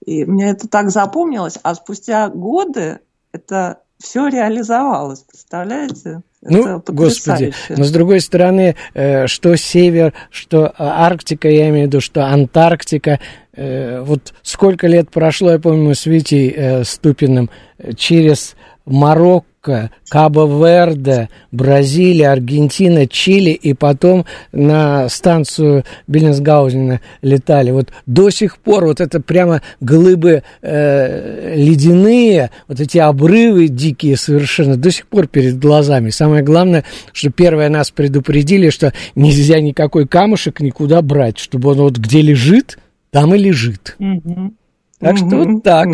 и 0.05 0.25
мне 0.25 0.51
это 0.51 0.67
так 0.67 0.89
запомнилось, 0.89 1.59
а 1.61 1.75
спустя 1.75 2.29
годы 2.29 2.99
это 3.31 3.81
все 3.97 4.27
реализовалось, 4.27 5.19
представляете? 5.19 6.23
Ну, 6.41 6.81
господи, 6.87 7.53
но 7.69 7.83
с 7.83 7.91
другой 7.91 8.21
стороны, 8.21 8.75
э, 8.93 9.27
что 9.27 9.57
север, 9.57 10.13
что 10.31 10.73
Арктика, 10.77 11.49
я 11.49 11.69
имею 11.69 11.85
в 11.85 11.87
виду, 11.87 12.01
что 12.01 12.27
Антарктика, 12.27 13.19
э, 13.53 14.01
вот 14.01 14.33
сколько 14.41 14.87
лет 14.87 15.11
прошло, 15.11 15.51
я 15.51 15.59
помню, 15.59 15.93
с 15.95 16.05
Витей 16.05 16.53
э, 16.55 16.83
Ступиным 16.85 17.49
через 17.97 18.55
Марокко, 18.89 19.91
Кабо-Верде, 20.09 21.29
Бразилия, 21.51 22.31
Аргентина, 22.31 23.07
Чили, 23.07 23.51
и 23.51 23.73
потом 23.73 24.25
на 24.51 25.07
станцию 25.09 25.85
Беллинсгаузена 26.07 27.01
летали. 27.21 27.71
Вот 27.71 27.89
до 28.05 28.29
сих 28.29 28.57
пор 28.57 28.85
вот 28.85 28.99
это 28.99 29.21
прямо 29.21 29.61
глыбы 29.79 30.43
э, 30.61 31.55
ледяные, 31.55 32.51
вот 32.67 32.79
эти 32.79 32.97
обрывы 32.97 33.67
дикие 33.67 34.17
совершенно, 34.17 34.75
до 34.75 34.91
сих 34.91 35.07
пор 35.07 35.27
перед 35.27 35.59
глазами. 35.59 36.09
Самое 36.09 36.43
главное, 36.43 36.83
что 37.13 37.29
первое 37.29 37.69
нас 37.69 37.91
предупредили, 37.91 38.69
что 38.69 38.93
нельзя 39.15 39.61
никакой 39.61 40.07
камушек 40.07 40.61
никуда 40.61 41.01
брать, 41.01 41.37
чтобы 41.37 41.71
он 41.71 41.77
вот 41.77 41.97
где 41.97 42.21
лежит, 42.21 42.79
там 43.11 43.35
и 43.35 43.37
лежит. 43.37 43.95
Mm-hmm. 43.99 44.51
Так 44.99 45.17
что 45.17 45.25
вот 45.25 45.63
так. 45.63 45.87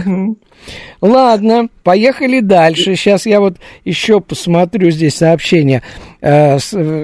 Ладно, 1.00 1.70
поехали 1.84 2.40
дальше. 2.40 2.96
Сейчас 2.96 3.26
я 3.28 3.40
вот 3.40 3.58
еще 3.84 4.20
посмотрю 4.20 4.90
здесь 4.90 5.16
сообщение. 5.16 5.84
Э, 6.25 6.58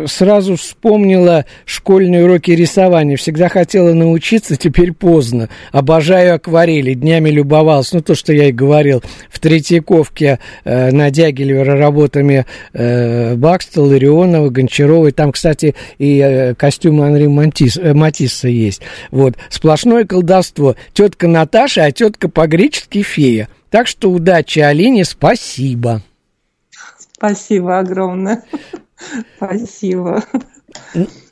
сразу 0.07 0.55
вспомнила 0.55 1.45
школьные 1.65 2.23
уроки 2.23 2.49
рисования. 2.49 3.17
Всегда 3.17 3.49
хотела 3.49 3.93
научиться, 3.93 4.55
теперь 4.55 4.93
поздно. 4.93 5.47
Обожаю 5.71 6.33
акварели, 6.33 6.95
днями 6.95 7.29
любовался. 7.29 7.97
Ну, 7.97 8.01
то, 8.01 8.15
что 8.15 8.33
я 8.33 8.49
и 8.49 8.51
говорил. 8.51 9.03
В 9.29 9.39
Третьяковке 9.39 10.39
э, 10.63 10.89
на 10.89 11.11
Дягилеве 11.11 11.61
работами 11.61 12.47
э, 12.73 13.35
Бакстел, 13.35 13.85
Ларионова, 13.85 14.49
Гончаровой. 14.49 15.11
Там, 15.11 15.33
кстати, 15.33 15.75
и 15.99 16.55
костюм 16.57 17.01
Анри 17.01 17.27
Матис, 17.27 17.77
Матисса 17.77 18.47
есть. 18.47 18.81
Вот. 19.11 19.35
Сплошное 19.49 20.05
колдовство. 20.05 20.75
Тетка 20.93 21.27
Наташа, 21.27 21.84
а 21.84 21.91
тетка 21.91 22.27
по-гречески 22.27 23.03
фея. 23.03 23.49
Так 23.69 23.86
что 23.86 24.10
удачи 24.10 24.57
Алине, 24.57 25.05
спасибо. 25.05 26.01
Спасибо 27.21 27.77
огромное. 27.77 28.43
Спасибо. 29.38 30.23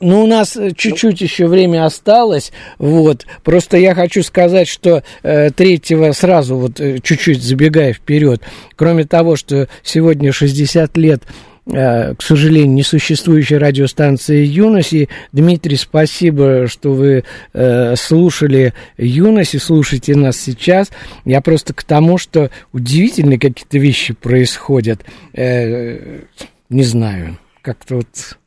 Ну, 0.00 0.22
у 0.22 0.26
нас 0.28 0.56
чуть-чуть 0.76 1.20
еще 1.20 1.48
время 1.48 1.84
осталось, 1.84 2.52
вот. 2.78 3.26
Просто 3.42 3.76
я 3.76 3.96
хочу 3.96 4.22
сказать, 4.22 4.68
что 4.68 5.02
э, 5.24 5.50
третьего 5.50 6.12
сразу 6.12 6.58
вот 6.58 6.78
э, 6.78 7.00
чуть-чуть 7.00 7.42
забегая 7.42 7.92
вперед, 7.92 8.40
кроме 8.76 9.04
того, 9.04 9.34
что 9.34 9.68
сегодня 9.82 10.30
60 10.30 10.96
лет 10.96 11.24
Э, 11.24 11.49
к 11.66 12.16
сожалению, 12.20 12.72
несуществующей 12.72 13.56
радиостанции 13.56 14.44
«Юность». 14.44 14.94
Дмитрий, 15.32 15.76
спасибо, 15.76 16.66
что 16.66 16.92
вы 16.92 17.24
э, 17.52 17.96
слушали 17.96 18.74
«Юность» 18.96 19.54
и 19.54 19.58
слушаете 19.58 20.16
нас 20.16 20.36
сейчас. 20.36 20.90
Я 21.24 21.40
просто 21.40 21.74
к 21.74 21.82
тому, 21.82 22.18
что 22.18 22.50
удивительные 22.72 23.38
какие-то 23.38 23.78
вещи 23.78 24.14
происходят. 24.14 25.04
Э, 25.32 26.22
не 26.68 26.82
знаю, 26.84 27.38
как-то 27.62 27.96
вот 27.96 28.38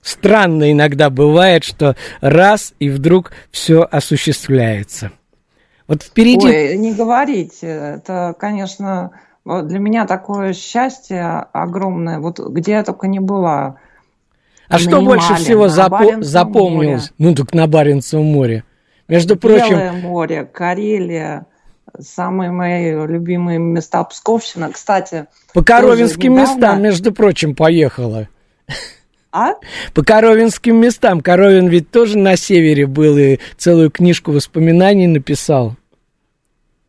странно 0.00 0.70
иногда 0.70 1.10
бывает, 1.10 1.64
что 1.64 1.96
раз 2.20 2.74
и 2.78 2.90
вдруг 2.90 3.32
все 3.50 3.86
осуществляется. 3.90 5.10
Вот 5.86 6.02
впереди... 6.02 6.46
Ой, 6.46 6.76
не 6.76 6.94
говорите, 6.94 7.66
это, 7.66 8.34
конечно, 8.38 9.10
для 9.44 9.78
меня 9.78 10.06
такое 10.06 10.52
счастье 10.54 11.46
огромное, 11.52 12.18
вот 12.18 12.38
где 12.40 12.72
я 12.72 12.84
только 12.84 13.06
не 13.06 13.20
была. 13.20 13.76
А 14.68 14.78
что 14.78 15.02
больше 15.02 15.34
всего 15.34 15.66
запо- 15.66 16.22
запомнилось? 16.22 17.12
Море. 17.18 17.30
Ну, 17.30 17.34
так 17.34 17.52
на 17.52 17.66
Баренцевом 17.66 18.26
море. 18.26 18.64
Между 19.06 19.36
прочим... 19.36 19.70
Белое 19.70 19.92
море, 19.92 20.44
Карелия, 20.44 21.46
самые 22.00 22.50
мои 22.50 22.92
любимые 22.92 23.58
места 23.58 24.02
Псковщина. 24.04 24.72
Кстати, 24.72 25.26
по 25.52 25.62
Коровинским 25.62 26.32
недавно... 26.32 26.50
местам, 26.50 26.82
между 26.82 27.12
прочим, 27.12 27.54
поехала. 27.54 28.28
А? 29.30 29.54
По 29.92 30.02
Коровинским 30.02 30.76
местам. 30.76 31.20
Коровин 31.20 31.66
ведь 31.66 31.90
тоже 31.90 32.16
на 32.16 32.36
севере 32.36 32.86
был 32.86 33.18
и 33.18 33.38
целую 33.58 33.90
книжку 33.90 34.32
воспоминаний 34.32 35.06
написал. 35.06 35.76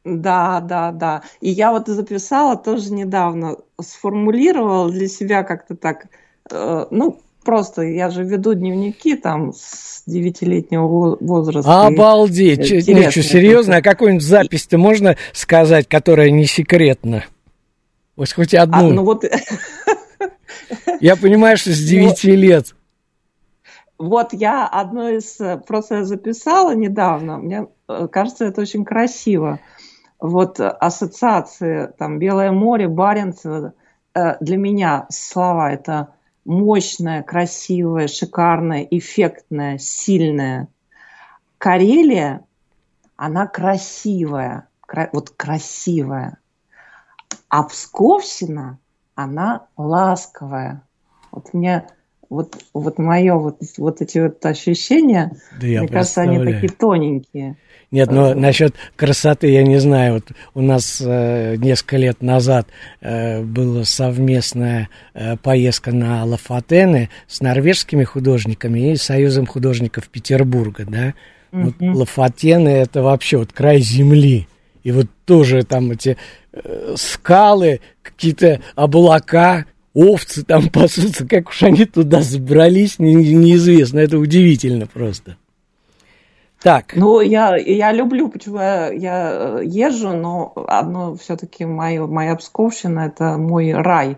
Да, 0.05 0.61
да, 0.61 0.91
да. 0.91 1.23
И 1.41 1.49
я 1.49 1.71
вот 1.71 1.87
записала 1.87 2.55
тоже 2.55 2.93
недавно, 2.93 3.57
сформулировала 3.81 4.91
для 4.91 5.07
себя 5.07 5.43
как-то 5.43 5.75
так, 5.75 6.05
э, 6.51 6.85
ну, 6.91 7.19
просто 7.43 7.81
я 7.81 8.11
же 8.11 8.23
веду 8.23 8.53
дневники 8.53 9.15
там 9.15 9.51
с 9.51 10.03
девятилетнего 10.05 11.17
возраста. 11.19 11.87
Обалдеть! 11.87 12.87
Ну, 12.87 13.09
что, 13.09 13.23
серьезно? 13.23 13.77
А 13.77 13.81
какую-нибудь 13.81 14.23
запись-то 14.23 14.77
можно 14.77 15.17
сказать, 15.33 15.87
которая 15.87 16.29
не 16.29 16.45
секретна? 16.45 17.23
Вот 18.15 18.31
хоть 18.31 18.53
одну. 18.53 18.77
А, 18.77 18.81
ну 18.83 19.03
вот... 19.03 19.25
Я 20.99 21.15
понимаю, 21.15 21.57
что 21.57 21.71
с 21.71 21.79
девяти 21.79 22.29
вот, 22.29 22.37
лет. 22.37 22.75
Вот 23.97 24.33
я 24.33 24.67
одно 24.67 25.09
из... 25.09 25.37
Просто 25.67 26.05
записала 26.05 26.75
недавно. 26.75 27.37
Мне 27.37 27.67
э, 27.87 28.07
кажется, 28.11 28.45
это 28.45 28.61
очень 28.61 28.85
красиво 28.85 29.59
вот 30.19 30.59
ассоциации, 30.59 31.93
там, 31.97 32.19
Белое 32.19 32.51
море, 32.51 32.87
Баренцево, 32.87 33.73
э, 34.13 34.37
для 34.39 34.57
меня 34.57 35.07
слова 35.09 35.71
это 35.71 36.13
мощное, 36.45 37.23
красивое, 37.23 38.07
шикарное, 38.07 38.87
эффектное, 38.89 39.77
сильное. 39.77 40.67
Карелия, 41.57 42.45
она 43.15 43.47
красивая, 43.47 44.67
вот 45.11 45.31
красивая. 45.31 46.37
А 47.49 47.63
Псковщина, 47.63 48.79
она 49.15 49.67
ласковая. 49.77 50.83
Вот 51.31 51.53
мне 51.53 51.87
вот, 52.29 52.55
вот 52.73 52.97
мое 52.97 53.35
вот, 53.35 53.57
вот 53.77 54.01
эти 54.01 54.19
вот 54.19 54.45
ощущения, 54.45 55.31
да 55.59 55.67
мне 55.67 55.87
кажется, 55.87 56.21
они 56.21 56.43
такие 56.43 56.71
тоненькие. 56.71 57.57
Нет, 57.91 58.11
но 58.11 58.33
насчет 58.33 58.75
красоты 58.95 59.47
я 59.47 59.63
не 59.63 59.77
знаю. 59.77 60.15
Вот 60.15 60.31
у 60.53 60.61
нас 60.61 61.01
э, 61.05 61.55
несколько 61.57 61.97
лет 61.97 62.21
назад 62.21 62.67
э, 62.99 63.41
была 63.41 63.85
совместная 63.85 64.89
э, 65.13 65.37
поездка 65.37 65.91
на 65.91 66.25
Лафатены 66.25 67.09
с 67.27 67.41
норвежскими 67.41 68.03
художниками 68.03 68.91
и 68.91 68.95
Союзом 68.95 69.45
художников 69.45 70.09
Петербурга, 70.09 70.85
да. 70.85 71.13
Mm-hmm. 71.51 71.63
Вот 71.63 71.97
Лафатены 71.99 72.69
это 72.69 73.01
вообще 73.01 73.37
вот 73.37 73.53
край 73.53 73.79
земли. 73.79 74.47
И 74.83 74.91
вот 74.91 75.07
тоже 75.25 75.63
там 75.63 75.91
эти 75.91 76.17
э, 76.53 76.95
скалы, 76.97 77.81
какие-то 78.01 78.61
облака, 78.75 79.65
овцы 79.95 80.43
там 80.43 80.69
пасутся, 80.73 81.27
как 81.27 81.49
уж 81.49 81.63
они 81.63 81.85
туда 81.85 82.21
забрались, 82.21 82.99
не, 82.99 83.15
неизвестно. 83.15 83.99
Это 83.99 84.19
удивительно 84.19 84.85
просто. 84.85 85.37
Так. 86.61 86.95
Ну, 86.95 87.21
я, 87.21 87.55
я 87.57 87.91
люблю, 87.91 88.29
почему 88.29 88.57
я, 88.57 88.91
я 88.91 89.59
езжу, 89.61 90.13
но 90.13 90.51
одно 90.67 91.15
все-таки 91.15 91.65
моя, 91.65 92.05
моя 92.05 92.35
Псковщина– 92.35 92.99
это 93.07 93.37
мой 93.37 93.73
рай. 93.73 94.17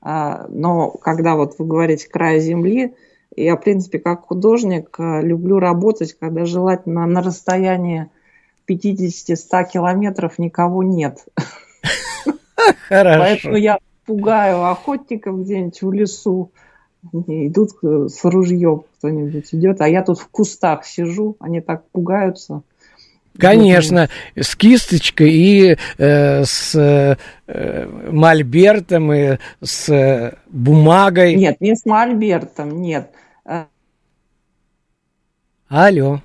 А, 0.00 0.46
но 0.48 0.90
когда 0.90 1.34
вот 1.34 1.54
вы 1.58 1.66
говорите 1.66 2.08
«край 2.08 2.40
земли», 2.40 2.94
я, 3.36 3.56
в 3.56 3.60
принципе, 3.60 3.98
как 3.98 4.26
художник 4.26 4.96
э, 4.98 5.22
люблю 5.22 5.58
работать, 5.58 6.16
когда 6.18 6.44
желательно 6.44 7.06
на 7.06 7.22
расстоянии 7.22 8.08
50-100 8.68 9.70
километров 9.72 10.38
никого 10.38 10.82
нет. 10.82 11.24
Хорошо. 12.88 13.20
Поэтому 13.20 13.56
я 13.56 13.78
пугаю 14.08 14.64
охотников 14.64 15.42
где-нибудь 15.42 15.82
в 15.82 15.92
лесу. 15.92 16.50
Они 17.12 17.46
идут 17.46 17.72
с 17.82 18.24
ружьем, 18.24 18.84
кто-нибудь 18.96 19.54
идет, 19.54 19.82
а 19.82 19.88
я 19.88 20.02
тут 20.02 20.18
в 20.18 20.28
кустах 20.28 20.86
сижу, 20.86 21.36
они 21.38 21.60
так 21.60 21.84
пугаются. 21.90 22.62
Конечно, 23.38 24.08
с 24.34 24.56
кисточкой 24.56 25.30
и 25.30 25.76
э, 25.98 26.44
с 26.44 26.74
э, 26.74 27.86
мольбертом 28.10 29.12
и 29.12 29.36
с 29.62 29.88
э, 29.90 30.38
бумагой. 30.48 31.36
Нет, 31.36 31.60
не 31.60 31.76
с 31.76 31.84
мольбертом, 31.84 32.80
нет. 32.80 33.12
Алло. 35.68 36.22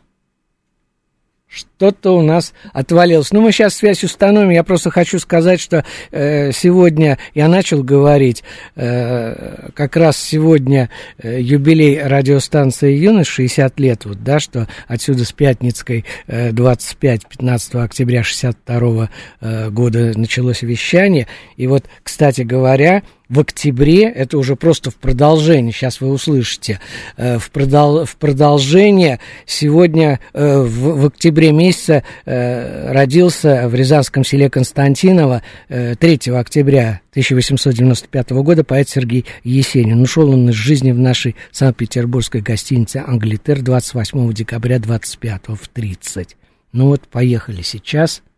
Что-то 1.83 2.15
у 2.17 2.21
нас 2.21 2.53
отвалилось. 2.71 3.33
Ну, 3.33 3.41
мы 3.41 3.51
сейчас 3.51 3.73
связь 3.73 4.05
установим. 4.05 4.51
Я 4.51 4.63
просто 4.63 4.89
хочу 4.89 5.19
сказать, 5.19 5.59
что 5.59 5.83
э, 6.11 6.53
сегодня 6.53 7.17
я 7.35 7.49
начал 7.49 7.83
говорить, 7.83 8.41
э, 8.77 9.69
как 9.73 9.97
раз 9.97 10.15
сегодня 10.15 10.89
э, 11.17 11.41
юбилей 11.41 12.01
радиостанции 12.01 12.95
«Юность» 12.95 13.31
60 13.31 13.77
лет, 13.81 14.05
вот, 14.05 14.23
да, 14.23 14.39
что 14.39 14.69
отсюда 14.87 15.25
с 15.25 15.33
Пятницкой 15.33 16.05
э, 16.27 16.51
25-15 16.51 17.83
октября 17.83 18.23
62 18.23 19.09
э, 19.41 19.69
года 19.69 20.17
началось 20.17 20.61
вещание. 20.61 21.27
И 21.57 21.67
вот, 21.67 21.83
кстати 22.01 22.43
говоря, 22.43 23.03
в 23.33 23.39
октябре, 23.39 24.03
это 24.09 24.37
уже 24.37 24.55
просто 24.55 24.91
в 24.91 24.95
продолжении, 24.95 25.71
сейчас 25.71 26.01
вы 26.01 26.09
услышите, 26.09 26.79
э, 27.17 27.39
в, 27.39 27.49
продол, 27.49 28.05
в 28.05 28.15
продолжение 28.17 29.19
сегодня 29.45 30.19
э, 30.33 30.61
в, 30.61 31.01
в 31.01 31.05
октябре 31.07 31.51
месяце 31.51 31.72
э, 31.89 32.91
родился 32.91 33.67
в 33.67 33.75
Рязанском 33.75 34.23
селе 34.23 34.49
Константиново 34.49 35.41
3 35.67 35.95
октября 36.33 37.01
1895 37.11 38.31
года 38.31 38.63
поэт 38.63 38.89
Сергей 38.89 39.25
Есенин. 39.43 40.01
Ушел 40.01 40.29
он 40.29 40.49
из 40.49 40.55
жизни 40.55 40.91
в 40.91 40.99
нашей 40.99 41.35
Санкт-Петербургской 41.51 42.41
гостинице 42.41 43.03
«Англитер» 43.05 43.61
28 43.61 44.33
декабря 44.33 44.79
25 44.79 45.41
в 45.49 45.67
30. 45.67 46.37
Ну 46.71 46.87
вот, 46.87 47.07
поехали 47.07 47.61
сейчас– 47.61 48.21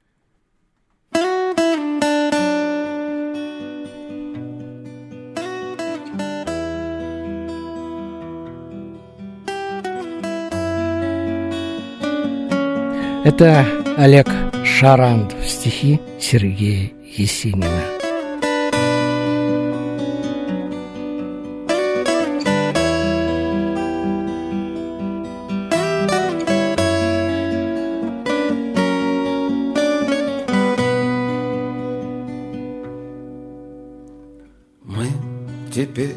Это 13.25 13.65
Олег 13.97 14.27
Шаранд 14.63 15.33
в 15.33 15.47
стихи 15.47 15.99
Сергея 16.19 16.91
Есенина. 17.03 17.65
Мы 34.83 35.07
теперь 35.73 36.13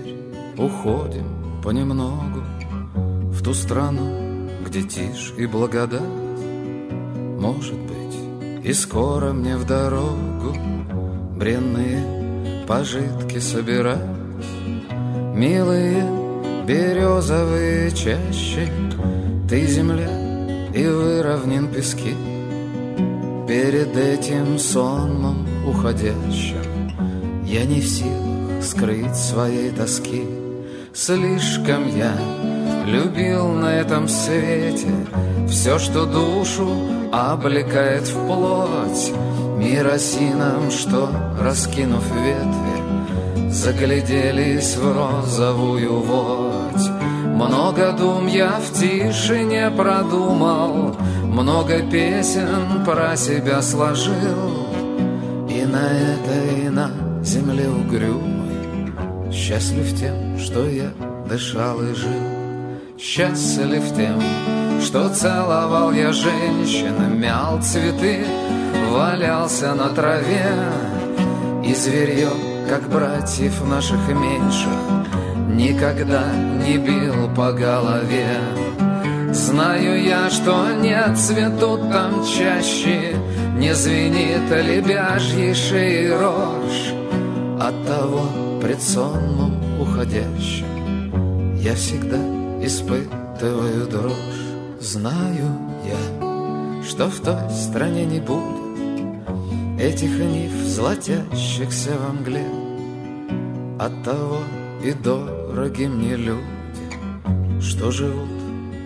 уходим 0.58 1.24
понемногу 1.64 2.42
В 3.32 3.42
ту 3.42 3.54
страну, 3.54 4.50
где 4.66 4.82
тишь 4.82 5.32
и 5.38 5.46
благодать 5.46 6.27
может 7.52 7.78
быть, 7.78 8.64
и 8.64 8.72
скоро 8.74 9.32
мне 9.32 9.56
в 9.56 9.66
дорогу 9.66 10.54
Бренные 11.36 12.66
пожитки 12.66 13.38
собирать. 13.38 14.04
Милые 15.34 16.04
березовые 16.66 17.90
чащи 17.90 18.68
Ты 19.48 19.66
земля 19.66 20.10
и 20.74 20.86
выровнен 20.86 21.68
пески. 21.68 22.14
Перед 23.46 23.96
этим 23.96 24.58
сонмом 24.58 25.46
уходящим 25.66 26.92
Я 27.46 27.64
не 27.64 27.80
в 27.80 27.86
силах 27.86 28.62
скрыть 28.62 29.16
своей 29.16 29.70
тоски. 29.70 30.24
Слишком 30.92 31.96
я 31.96 32.12
любил 32.88 33.48
на 33.48 33.74
этом 33.74 34.08
свете. 34.08 34.88
Все, 35.48 35.78
что 35.78 36.06
душу 36.06 36.68
облекает 37.12 38.08
в 38.08 38.26
плоть. 38.26 39.12
Мир 39.56 39.86
осинам, 39.88 40.70
что, 40.70 41.10
раскинув 41.40 42.04
ветви 42.14 43.50
Загляделись 43.50 44.76
в 44.76 44.92
розовую 44.92 46.00
водь. 46.00 46.88
Много 47.24 47.92
дум 47.92 48.26
я 48.26 48.60
в 48.60 48.72
тишине 48.72 49.70
продумал. 49.70 50.96
Много 51.24 51.82
песен 51.90 52.84
про 52.84 53.16
себя 53.16 53.62
сложил. 53.62 54.68
И 55.48 55.64
на 55.64 55.86
этой, 55.86 56.68
на 56.70 56.90
земле 57.22 57.68
угрюмой 57.68 58.92
Счастлив 59.32 59.98
тем, 59.98 60.38
что 60.38 60.68
я 60.68 60.90
дышал 61.28 61.80
и 61.82 61.94
жил 61.94 62.37
Счастлив 62.98 63.84
тем, 63.96 64.20
что 64.80 65.08
целовал 65.08 65.92
я 65.92 66.12
женщин, 66.12 67.20
мял 67.20 67.62
цветы, 67.62 68.26
валялся 68.90 69.72
на 69.74 69.90
траве. 69.90 70.50
И 71.64 71.74
зверье, 71.74 72.30
как 72.68 72.88
братьев 72.88 73.64
наших 73.68 74.00
меньших, 74.08 74.72
никогда 75.54 76.24
не 76.66 76.76
бил 76.76 77.32
по 77.36 77.52
голове. 77.52 78.36
Знаю 79.30 80.02
я, 80.02 80.28
что 80.28 80.72
не 80.72 81.14
цветут 81.14 81.92
там 81.92 82.24
чаще, 82.24 83.14
не 83.56 83.74
звенит 83.76 84.50
лебяжьей 84.50 85.54
шеи 85.54 86.08
рожь. 86.08 86.94
От 87.60 87.86
того 87.86 88.58
пред 88.60 88.82
сонмом 88.82 89.80
уходящим 89.80 90.66
я 91.60 91.74
всегда 91.76 92.37
испытываю 92.62 93.86
дрожь. 93.86 94.48
Знаю 94.80 95.58
я, 95.84 96.82
что 96.84 97.08
в 97.08 97.20
той 97.20 97.50
стране 97.50 98.06
не 98.06 98.20
будет 98.20 98.58
Этих 99.78 100.18
нив, 100.18 100.52
золотящихся 100.52 101.90
во 101.98 102.12
мгле 102.12 102.46
Оттого 103.78 104.38
и 104.84 104.92
дороги 104.92 105.86
мне 105.86 106.16
люди 106.16 107.60
Что 107.60 107.90
живут 107.90 108.28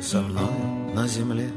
со 0.00 0.22
мной 0.22 0.94
на 0.94 1.06
земле 1.06 1.48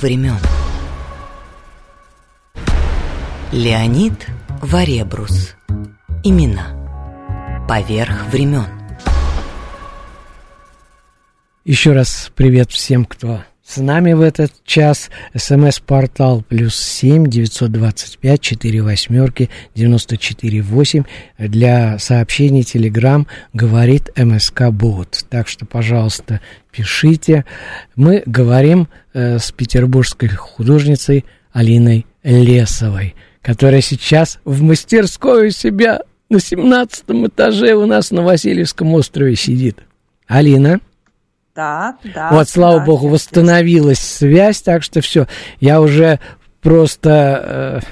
времен. 0.00 0.38
Леонид 3.52 4.26
Варебрус. 4.60 5.54
Именно 6.22 7.66
поверх 7.68 8.26
времен. 8.32 8.66
Еще 11.64 11.92
раз 11.92 12.30
привет 12.34 12.70
всем, 12.70 13.04
кто 13.04 13.42
С 13.70 13.76
нами 13.76 14.14
в 14.14 14.20
этот 14.20 14.50
час 14.64 15.10
смс-портал 15.32 16.42
плюс 16.42 16.74
семь 16.74 17.28
девятьсот 17.28 17.70
двадцать 17.70 18.18
пять 18.18 18.40
четыре 18.40 18.82
восьмерки 18.82 19.48
девяносто 19.76 20.16
четыре 20.16 20.60
восемь 20.60 21.04
для 21.38 21.96
сообщений 22.00 22.64
Телеграм 22.64 23.28
говорит 23.52 24.10
МСК 24.16 24.70
Бот. 24.72 25.24
Так 25.30 25.46
что, 25.46 25.66
пожалуйста, 25.66 26.40
пишите. 26.72 27.44
Мы 27.94 28.24
говорим 28.26 28.88
э, 29.14 29.38
с 29.38 29.52
петербургской 29.52 30.30
художницей 30.30 31.24
Алиной 31.52 32.06
Лесовой, 32.24 33.14
которая 33.40 33.82
сейчас 33.82 34.40
в 34.44 34.62
мастерской 34.62 35.46
у 35.46 35.50
себя 35.52 36.00
на 36.28 36.40
семнадцатом 36.40 37.28
этаже 37.28 37.74
у 37.74 37.86
нас 37.86 38.10
на 38.10 38.22
Васильевском 38.22 38.92
острове 38.94 39.36
сидит. 39.36 39.78
Алина. 40.26 40.80
Да, 41.60 41.96
да. 42.14 42.30
Вот, 42.30 42.48
слава 42.48 42.78
да, 42.78 42.86
богу, 42.86 43.08
восстановилась 43.08 43.98
связь, 43.98 44.62
так 44.62 44.82
что 44.82 45.02
все. 45.02 45.26
Я 45.60 45.82
уже 45.82 46.18
просто... 46.62 47.82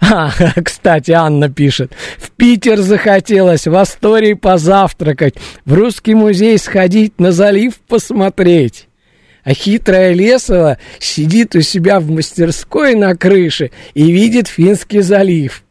Э, 0.00 0.02
а, 0.12 0.32
кстати, 0.60 1.12
Анна 1.12 1.48
пишет. 1.48 1.92
В 2.18 2.32
Питер 2.32 2.80
захотелось 2.80 3.68
в 3.68 3.76
Астории 3.76 4.32
позавтракать, 4.32 5.36
в 5.64 5.72
Русский 5.74 6.16
музей 6.16 6.58
сходить, 6.58 7.20
на 7.20 7.30
залив 7.30 7.78
посмотреть. 7.86 8.88
А 9.44 9.54
хитрая 9.54 10.12
Лесова 10.12 10.78
сидит 10.98 11.54
у 11.54 11.60
себя 11.60 12.00
в 12.00 12.10
мастерской 12.10 12.96
на 12.96 13.14
крыше 13.14 13.70
и 13.94 14.10
видит 14.10 14.48
Финский 14.48 15.02
залив. 15.02 15.62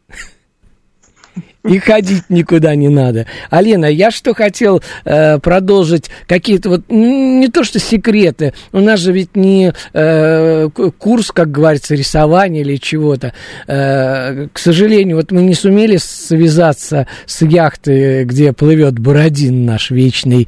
И 1.64 1.78
ходить 1.78 2.24
никуда 2.30 2.74
не 2.74 2.90
надо. 2.90 3.28
Алина, 3.52 3.86
я 3.86 4.10
что 4.10 4.34
хотел 4.34 4.82
э, 5.06 5.38
продолжить 5.38 6.10
какие-то 6.28 6.70
вот 6.70 6.82
не 6.90 7.50
то 7.50 7.64
что 7.64 7.78
секреты. 7.78 8.54
У 8.72 8.80
нас 8.80 9.00
же 9.00 9.12
ведь 9.12 9.36
не 9.36 9.72
э, 9.94 10.70
курс, 10.98 11.32
как 11.32 11.52
говорится, 11.52 11.94
рисования 11.94 12.62
или 12.62 12.78
чего-то. 12.78 13.34
Э, 13.68 14.48
к 14.52 14.58
сожалению, 14.58 15.18
вот 15.18 15.32
мы 15.32 15.44
не 15.44 15.54
сумели 15.54 15.98
связаться 15.98 17.06
с 17.28 17.44
яхты, 17.44 18.24
где 18.24 18.54
плывет 18.54 18.98
Бородин 18.98 19.64
наш 19.66 19.92
вечный 19.92 20.48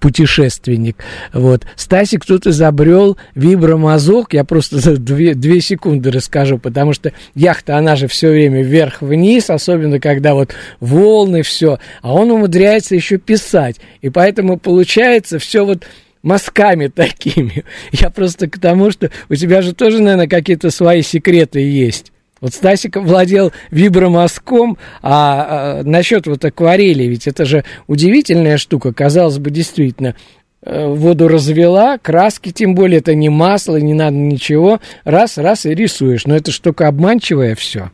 путешественник. 0.00 0.96
Вот. 1.32 1.66
Стасик 1.76 2.24
тут 2.24 2.46
изобрел 2.46 3.16
вибромазок. 3.34 4.32
Я 4.32 4.44
просто 4.44 4.78
за 4.78 4.96
две, 4.96 5.34
две 5.34 5.60
секунды 5.60 6.10
расскажу, 6.10 6.58
потому 6.58 6.92
что 6.92 7.12
яхта, 7.34 7.76
она 7.76 7.96
же 7.96 8.06
все 8.06 8.30
время 8.30 8.62
вверх-вниз, 8.62 9.50
особенно 9.50 9.98
когда 9.98 10.20
когда 10.20 10.34
вот 10.34 10.54
волны, 10.80 11.42
все, 11.42 11.78
а 12.02 12.12
он 12.12 12.30
умудряется 12.30 12.94
еще 12.94 13.16
писать. 13.16 13.76
И 14.02 14.10
поэтому 14.10 14.58
получается 14.58 15.38
все 15.38 15.64
вот 15.64 15.84
мазками 16.22 16.88
такими. 16.88 17.64
Я 17.92 18.10
просто 18.10 18.48
к 18.48 18.58
тому, 18.58 18.90
что 18.90 19.10
у 19.30 19.34
тебя 19.34 19.62
же 19.62 19.74
тоже, 19.74 20.00
наверное, 20.00 20.28
какие-то 20.28 20.70
свои 20.70 21.02
секреты 21.02 21.60
есть. 21.60 22.09
Вот 22.40 22.54
Стасик 22.54 22.96
владел 22.96 23.52
вибромазком, 23.70 24.78
а, 25.02 25.80
а 25.80 25.82
насчет 25.82 26.26
вот 26.26 26.44
акварели, 26.44 27.04
ведь 27.04 27.26
это 27.26 27.44
же 27.44 27.64
удивительная 27.86 28.56
штука, 28.56 28.92
казалось 28.92 29.38
бы, 29.38 29.50
действительно. 29.50 30.14
Э, 30.62 30.88
воду 30.88 31.26
развела, 31.28 31.96
краски, 31.96 32.52
тем 32.52 32.74
более, 32.74 33.00
это 33.00 33.14
не 33.14 33.30
масло, 33.30 33.76
не 33.76 33.94
надо 33.94 34.16
ничего, 34.16 34.80
раз, 35.04 35.38
раз 35.38 35.64
и 35.64 35.74
рисуешь. 35.74 36.26
Но 36.26 36.36
это 36.36 36.50
штука 36.50 36.88
обманчивая 36.88 37.54
все. 37.54 37.90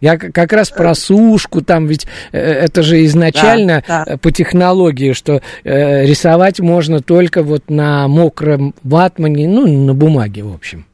Я 0.00 0.16
как 0.16 0.52
раз 0.52 0.70
про 0.70 0.94
сушку, 0.94 1.60
там 1.60 1.86
ведь 1.86 2.06
э, 2.32 2.38
это 2.38 2.82
же 2.82 3.04
изначально 3.04 3.82
да, 3.86 4.04
да. 4.06 4.16
по 4.16 4.30
технологии, 4.30 5.12
что 5.12 5.42
э, 5.64 6.06
рисовать 6.06 6.60
можно 6.60 7.00
только 7.00 7.42
вот 7.42 7.68
на 7.68 8.08
мокром 8.08 8.74
ватмане, 8.82 9.48
ну, 9.48 9.66
на 9.66 9.92
бумаге, 9.92 10.44
в 10.44 10.54
общем. 10.54 10.86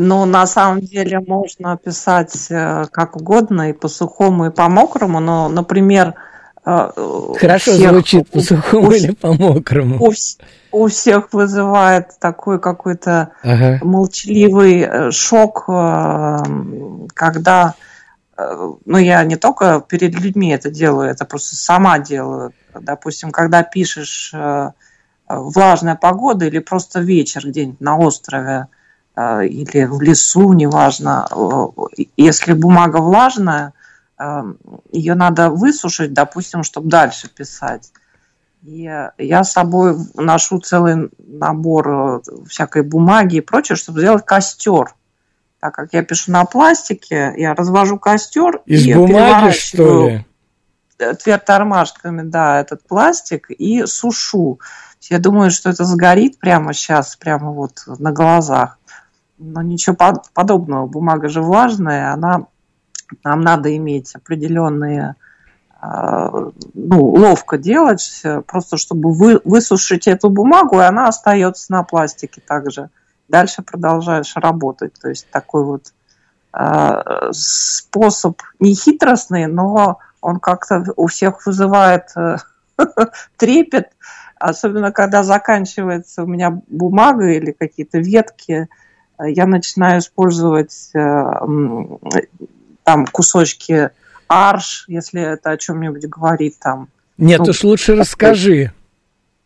Ну, 0.00 0.24
на 0.26 0.46
самом 0.46 0.80
деле 0.80 1.18
можно 1.18 1.76
писать 1.76 2.46
э, 2.50 2.84
как 2.92 3.16
угодно, 3.16 3.70
и 3.70 3.72
по 3.72 3.88
сухому, 3.88 4.46
и 4.46 4.50
по 4.50 4.68
мокрому, 4.68 5.18
но, 5.18 5.48
например, 5.48 6.14
э, 6.64 6.90
Хорошо 7.40 7.72
всех, 7.72 7.90
звучит 7.90 8.30
по 8.30 8.40
сухому 8.40 8.88
у, 8.88 8.92
или 8.92 9.10
по 9.10 9.32
мокрому. 9.32 9.96
У, 10.00 10.12
у 10.70 10.86
всех 10.86 11.32
вызывает 11.32 12.10
такой 12.20 12.60
какой-то 12.60 13.30
ага. 13.42 13.80
молчаливый 13.82 14.82
э, 14.82 15.10
шок, 15.10 15.66
когда, 17.14 17.74
ну 18.36 18.98
я 18.98 19.24
не 19.24 19.34
только 19.34 19.80
перед 19.80 20.14
людьми 20.14 20.50
это 20.50 20.70
делаю, 20.70 21.10
это 21.10 21.24
просто 21.24 21.56
сама 21.56 21.98
делаю. 21.98 22.52
Допустим, 22.80 23.32
когда 23.32 23.64
пишешь 23.64 24.32
влажная 25.28 25.96
погода 25.96 26.44
или 26.46 26.60
просто 26.60 27.00
вечер 27.00 27.48
где-нибудь 27.48 27.80
на 27.80 27.98
острове 27.98 28.68
или 29.42 29.84
в 29.84 30.00
лесу, 30.00 30.52
неважно, 30.52 31.26
если 32.16 32.52
бумага 32.52 32.98
влажная, 32.98 33.72
ее 34.92 35.14
надо 35.14 35.50
высушить, 35.50 36.12
допустим, 36.12 36.62
чтобы 36.62 36.88
дальше 36.88 37.28
писать. 37.28 37.90
И 38.64 38.90
я 39.18 39.44
с 39.44 39.52
собой 39.52 39.96
ношу 40.14 40.58
целый 40.60 41.10
набор 41.18 41.88
э, 41.88 42.20
всякой 42.48 42.82
бумаги 42.82 43.36
и 43.36 43.40
прочее, 43.40 43.76
чтобы 43.76 44.00
сделать 44.00 44.24
костер. 44.24 44.94
Так 45.60 45.74
как 45.74 45.92
я 45.92 46.02
пишу 46.02 46.32
на 46.32 46.44
пластике, 46.44 47.32
я 47.36 47.54
развожу 47.54 47.98
костер 47.98 48.60
Из 48.66 48.84
и 48.86 48.94
бумаги, 48.94 49.52
что 49.52 50.08
ли? 50.08 50.26
Твердотормашками, 50.96 52.22
да, 52.22 52.60
этот 52.60 52.82
пластик 52.82 53.50
и 53.50 53.86
сушу. 53.86 54.58
Я 55.02 55.20
думаю, 55.20 55.52
что 55.52 55.70
это 55.70 55.84
сгорит 55.84 56.38
прямо 56.38 56.74
сейчас, 56.74 57.14
прямо 57.16 57.52
вот 57.52 57.84
на 57.86 58.10
глазах. 58.10 58.77
Но 59.38 59.62
ничего 59.62 59.96
подобного. 60.34 60.86
Бумага 60.86 61.28
же 61.28 61.42
влажная, 61.42 62.12
она, 62.12 62.46
нам 63.24 63.40
надо 63.40 63.74
иметь 63.76 64.14
определенные 64.14 65.14
а, 65.80 66.50
ну, 66.74 67.04
ловко 67.04 67.56
делать, 67.56 68.22
просто 68.46 68.76
чтобы 68.76 69.12
вы, 69.12 69.40
высушить 69.44 70.08
эту 70.08 70.28
бумагу, 70.28 70.80
и 70.80 70.84
она 70.84 71.06
остается 71.06 71.70
на 71.72 71.84
пластике 71.84 72.40
также. 72.40 72.90
Дальше 73.28 73.62
продолжаешь 73.62 74.34
работать. 74.34 74.94
То 75.00 75.08
есть 75.08 75.28
такой 75.30 75.64
вот 75.64 75.92
э, 76.52 77.30
способ 77.32 78.40
нехитростный, 78.58 79.46
но 79.46 79.98
он 80.20 80.40
как-то 80.40 80.84
у 80.96 81.06
всех 81.06 81.46
вызывает 81.46 82.08
э, 82.16 82.38
трепет, 83.36 83.90
особенно 84.38 84.90
когда 84.90 85.22
заканчивается 85.22 86.24
у 86.24 86.26
меня 86.26 86.60
бумага 86.68 87.30
или 87.30 87.52
какие-то 87.52 87.98
ветки, 87.98 88.68
я 89.26 89.46
начинаю 89.46 90.00
использовать 90.00 90.90
э, 90.94 91.32
там 92.84 93.06
кусочки 93.06 93.90
арш, 94.28 94.84
если 94.88 95.20
это 95.20 95.50
о 95.50 95.56
чем-нибудь 95.56 96.06
говорит 96.06 96.58
там. 96.60 96.88
Нет, 97.16 97.40
ну, 97.40 97.46
уж 97.46 97.64
лучше 97.64 97.96
расскажи. 97.96 98.72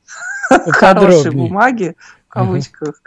Хорошие 0.49 1.33
бумаги, 1.33 1.97
в 2.27 2.29
кавычках, 2.29 3.01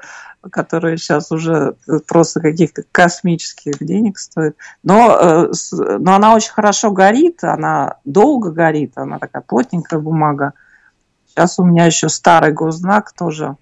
которые 0.49 0.97
сейчас 0.97 1.32
уже 1.32 1.75
просто 2.08 2.39
каких-то 2.39 2.84
космических 2.91 3.78
денег 3.80 4.17
стоят. 4.17 4.56
Но, 4.84 5.17
э, 5.19 5.51
но 5.99 6.15
она 6.15 6.36
очень 6.36 6.51
хорошо 6.51 6.91
горит, 6.91 7.43
она 7.43 7.97
долго 8.06 8.51
горит, 8.51 8.93
она 8.95 9.19
такая 9.19 9.43
плотненькая 9.43 9.99
бумага. 9.99 10.54
Сейчас 11.28 11.60
у 11.60 11.63
меня 11.63 11.86
еще 11.86 12.10
старый 12.10 12.54
госзнак 12.54 13.12
тоже. 13.12 13.58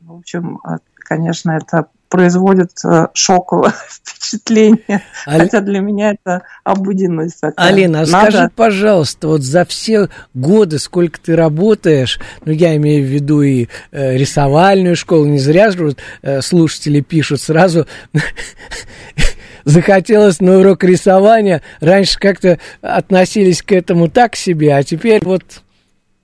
В 0.00 0.16
общем, 0.16 0.58
э, 0.66 0.78
конечно, 0.96 1.52
это 1.52 1.88
производит 2.10 2.72
э, 2.84 3.06
шоковое 3.14 3.72
впечатление. 4.02 5.02
Али... 5.24 5.44
Хотя 5.44 5.60
для 5.60 5.80
меня 5.80 6.12
это 6.12 6.42
обыденность 6.64 7.40
такая. 7.40 7.68
Алина, 7.68 8.00
а 8.00 8.06
Надо... 8.06 8.30
скажи, 8.30 8.50
пожалуйста, 8.54 9.28
вот 9.28 9.42
за 9.42 9.64
все 9.64 10.08
годы, 10.34 10.78
сколько 10.78 11.18
ты 11.20 11.36
работаешь, 11.36 12.20
ну, 12.44 12.52
я 12.52 12.76
имею 12.76 13.06
в 13.06 13.08
виду 13.08 13.40
и 13.42 13.68
э, 13.92 14.16
рисовальную 14.16 14.96
школу, 14.96 15.24
не 15.24 15.38
зря 15.38 15.70
же 15.70 15.86
вот, 15.86 15.98
э, 16.22 16.42
слушатели 16.42 17.00
пишут 17.00 17.40
сразу, 17.40 17.86
захотелось 19.64 20.40
на 20.40 20.58
урок 20.58 20.82
рисования, 20.82 21.62
раньше 21.80 22.18
как-то 22.18 22.58
относились 22.82 23.62
к 23.62 23.72
этому 23.72 24.08
так 24.08 24.34
себе, 24.34 24.74
а 24.74 24.82
теперь 24.82 25.20
вот 25.24 25.62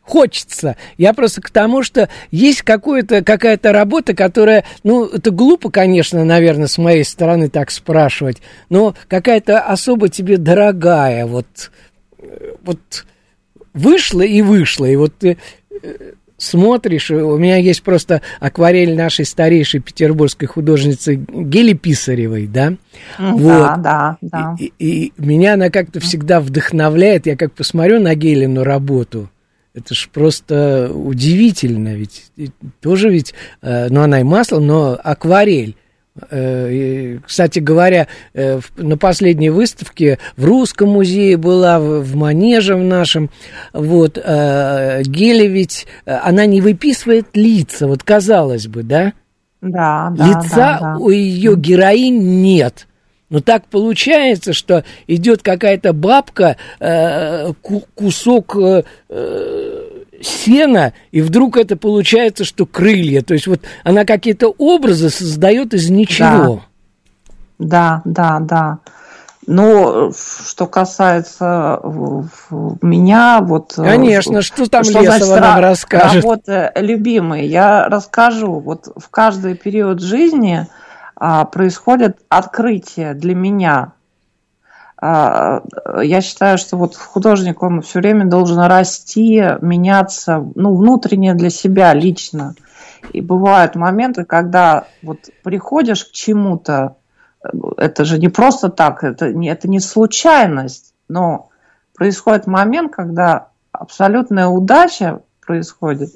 хочется. 0.07 0.77
Я 0.97 1.12
просто 1.12 1.42
к 1.42 1.51
тому, 1.51 1.83
что 1.83 2.09
есть 2.31 2.62
какое-то, 2.62 3.23
какая-то 3.23 3.73
работа, 3.73 4.14
которая, 4.14 4.64
ну, 4.85 5.05
это 5.07 5.31
глупо, 5.31 5.71
конечно, 5.71 6.25
наверное, 6.25 6.69
с 6.69 6.79
моей 6.79 7.05
стороны 7.05 7.49
так 7.49 7.71
спрашивать, 7.71 8.40
но 8.71 8.95
какая-то 9.09 9.61
особо 9.61 10.09
тебе 10.09 10.37
дорогая, 10.38 11.27
вот, 11.27 11.47
вот 12.62 13.05
вышла 13.75 14.23
и 14.23 14.42
вышла, 14.42 14.87
и 14.87 14.97
вот 14.97 15.12
ты 15.19 15.38
э, 15.83 16.12
смотришь, 16.38 17.11
у 17.11 17.37
меня 17.37 17.57
есть 17.57 17.83
просто 17.83 18.23
акварель 18.38 18.95
нашей 18.95 19.25
старейшей 19.25 19.81
петербургской 19.81 20.47
художницы 20.47 21.16
Гели 21.16 21.73
Писаревой, 21.73 22.47
да? 22.47 22.75
Да, 23.19 23.33
вот. 23.33 23.83
да, 23.83 24.16
да. 24.21 24.57
И, 24.61 24.73
и, 24.79 25.07
и 25.07 25.12
меня 25.16 25.55
она 25.55 25.71
как-то 25.71 25.99
всегда 25.99 26.40
вдохновляет, 26.40 27.27
я 27.27 27.37
как 27.37 27.53
посмотрю 27.53 28.01
на 28.01 28.14
Гелину 28.14 28.62
работу– 28.62 29.29
Это 29.77 29.95
ж 29.95 30.09
просто 30.11 30.91
удивительно, 30.91 31.95
ведь 31.95 32.31
тоже 32.81 33.11
ведь, 33.11 33.35
э, 33.61 33.89
ну 33.91 34.01
она 34.01 34.21
и 34.21 34.23
масло, 34.23 34.59
но 34.59 34.99
акварель. 35.05 35.77
Э, 36.31 37.19
кстати 37.27 37.59
говоря, 37.59 38.09
э, 38.33 38.61
на 38.79 38.97
последней 38.97 39.51
выставке 39.51 40.19
в 40.39 40.47
Русском 40.47 40.89
музее 40.89 41.37
была, 41.37 41.79
в 41.79 42.17
Манеже 42.17 42.75
в 42.75 42.83
нашем, 42.83 43.29
вот, 43.75 44.17
Геля 44.17 45.47
ведь, 45.47 45.87
она 46.07 46.47
не 46.47 46.62
выписывает 46.62 47.27
лица, 47.35 47.87
вот 47.87 48.03
казалось 48.03 48.69
бы, 48.69 48.83
да? 48.83 49.12
Да, 49.61 50.11
да. 50.17 50.27
Лица 50.27 50.57
да, 50.57 50.79
да. 50.81 50.97
у 50.99 51.11
ее 51.11 51.55
героинь 51.55 52.41
нет. 52.41 52.87
Но 53.29 53.41
так 53.41 53.67
получается, 53.67 54.53
что 54.53 54.85
идет 55.07 55.43
какая-то 55.43 55.93
бабка, 55.93 56.57
э, 56.79 57.53
кусок 57.95 58.57
э, 58.57 58.85
э, 59.09 59.83
сена, 60.23 60.93
и 61.11 61.21
вдруг 61.21 61.57
это 61.57 61.77
получается, 61.77 62.45
что 62.45 62.67
крылья. 62.67 63.23
То 63.23 63.35
есть 63.35 63.49
вот 63.49 63.61
она 63.83 64.05
какие-то 64.05 64.49
образы 64.59 65.11
создает 65.11 65.75
из 65.75 65.91
ничего. 65.91 66.62
Да, 67.59 68.03
да, 68.05 68.41
да. 68.41 68.41
да. 68.41 68.79
Но 69.47 70.11
что 70.12 70.67
касается 70.67 71.81
меня, 72.83 73.41
вот... 73.41 73.75
Конечно, 73.77 74.43
что 74.43 74.69
там 74.69 74.83
что 74.83 75.01
Лесова 75.01 75.19
значит, 75.19 75.41
нам 75.41 75.61
расскажет? 75.61 76.25
Работа 76.25 76.73
любимый, 76.75 77.47
я 77.47 77.89
расскажу. 77.89 78.59
Вот 78.59 78.89
в 78.97 79.09
каждый 79.09 79.55
период 79.55 80.01
жизни 80.01 80.67
происходит 81.16 82.18
открытие 82.29 83.14
для 83.14 83.35
меня. 83.35 83.92
А, 84.98 85.62
я 86.02 86.20
считаю, 86.20 86.59
что 86.59 86.76
вот 86.76 86.96
художник, 86.96 87.62
он 87.62 87.83
все 87.83 88.00
время 88.00 88.26
должен 88.26 88.59
расти, 88.61 89.42
меняться, 89.61 90.46
ну, 90.55 90.74
внутренне 90.74 91.35
для 91.35 91.50
себя 91.50 91.92
лично. 91.94 92.55
И 93.12 93.20
бывают 93.20 93.76
моменты, 93.76 94.24
когда 94.24 94.87
вот 95.02 95.18
приходишь 95.42 96.05
к 96.05 96.12
чему-то, 96.12 96.96
это 97.76 98.05
же 98.05 98.18
не 98.18 98.29
просто 98.29 98.68
так, 98.68 99.05
это 99.05 99.33
не, 99.33 99.48
это 99.48 99.68
не 99.68 99.81
случайность, 99.81 100.94
но 101.09 101.50
происходит 101.94 102.46
момент, 102.46 102.94
когда 102.94 103.48
абсолютная 103.72 104.48
удача 104.48 105.20
происходит, 105.46 106.11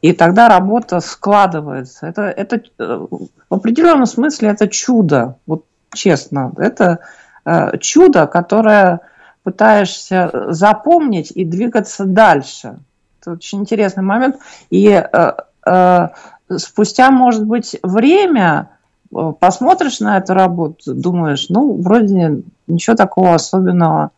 и 0.00 0.12
тогда 0.12 0.48
работа 0.48 1.00
складывается. 1.00 2.06
Это, 2.06 2.22
это 2.22 2.60
в 2.78 3.30
определенном 3.50 4.06
смысле 4.06 4.50
это 4.50 4.68
чудо, 4.68 5.36
вот 5.46 5.64
честно. 5.92 6.52
Это 6.56 7.00
э, 7.44 7.78
чудо, 7.78 8.26
которое 8.26 9.00
пытаешься 9.42 10.30
запомнить 10.50 11.30
и 11.30 11.44
двигаться 11.44 12.04
дальше. 12.04 12.78
Это 13.20 13.32
очень 13.32 13.60
интересный 13.60 14.02
момент. 14.02 14.36
И 14.70 14.88
э, 14.88 15.32
э, 15.66 16.08
спустя, 16.56 17.10
может 17.10 17.44
быть, 17.44 17.76
время 17.82 18.70
э, 19.10 19.32
посмотришь 19.38 20.00
на 20.00 20.18
эту 20.18 20.34
работу, 20.34 20.94
думаешь, 20.94 21.46
ну, 21.48 21.80
вроде 21.80 22.42
ничего 22.66 22.96
такого 22.96 23.34
особенного. 23.34 24.10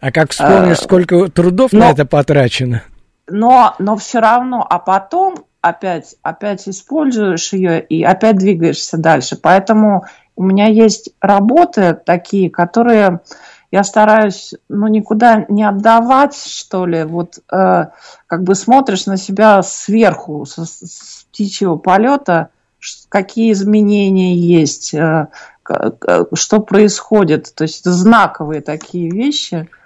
А 0.00 0.12
как 0.12 0.30
вспомнишь, 0.30 0.78
э, 0.78 0.82
сколько 0.82 1.28
трудов 1.28 1.72
но, 1.72 1.80
на 1.80 1.90
это 1.90 2.04
потрачено? 2.04 2.82
Но, 3.28 3.74
но 3.78 3.96
все 3.96 4.20
равно, 4.20 4.66
а 4.68 4.78
потом 4.78 5.46
опять, 5.60 6.16
опять 6.22 6.68
используешь 6.68 7.52
ее 7.52 7.80
и 7.80 8.02
опять 8.04 8.36
двигаешься 8.36 8.98
дальше. 8.98 9.36
Поэтому 9.36 10.04
у 10.36 10.42
меня 10.42 10.66
есть 10.68 11.10
работы 11.20 11.94
такие, 11.94 12.50
которые 12.50 13.20
я 13.72 13.82
стараюсь, 13.82 14.54
ну, 14.68 14.86
никуда 14.86 15.44
не 15.48 15.64
отдавать, 15.64 16.36
что 16.36 16.86
ли. 16.86 17.02
Вот 17.02 17.38
э, 17.50 17.86
как 18.26 18.42
бы 18.44 18.54
смотришь 18.54 19.06
на 19.06 19.16
себя 19.16 19.62
сверху, 19.62 20.46
с, 20.46 20.56
с 20.64 21.26
птичьего 21.30 21.76
полета, 21.76 22.50
какие 23.08 23.52
изменения 23.52 24.36
есть, 24.36 24.94
э, 24.94 25.26
что 26.34 26.60
происходит. 26.60 27.52
То 27.54 27.62
есть 27.62 27.80
это 27.80 27.92
знаковые 27.92 28.60
такие 28.60 29.10
вещи– 29.10 29.68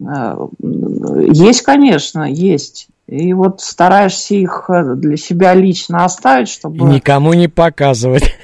есть, 0.00 1.62
конечно, 1.62 2.22
есть. 2.22 2.88
И 3.06 3.32
вот 3.32 3.60
стараешься 3.60 4.36
их 4.36 4.66
э, 4.68 4.94
для 4.94 5.16
себя 5.16 5.52
лично 5.52 6.04
оставить, 6.04 6.48
чтобы... 6.48 6.76
И 6.76 6.82
никому 6.82 7.32
не 7.34 7.48
показывать. 7.48 8.36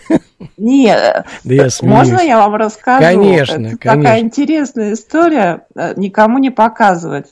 Нет, 0.57 1.25
да 1.45 1.55
я 1.55 1.69
можно 1.83 2.21
я 2.21 2.39
вам 2.39 2.57
расскажу? 2.57 3.01
Конечно, 3.01 3.67
Это 3.69 3.77
конечно. 3.79 4.03
такая 4.03 4.21
интересная 4.21 4.93
история, 4.95 5.67
э, 5.77 5.95
никому 5.97 6.39
не 6.39 6.51
показывать 6.51 7.27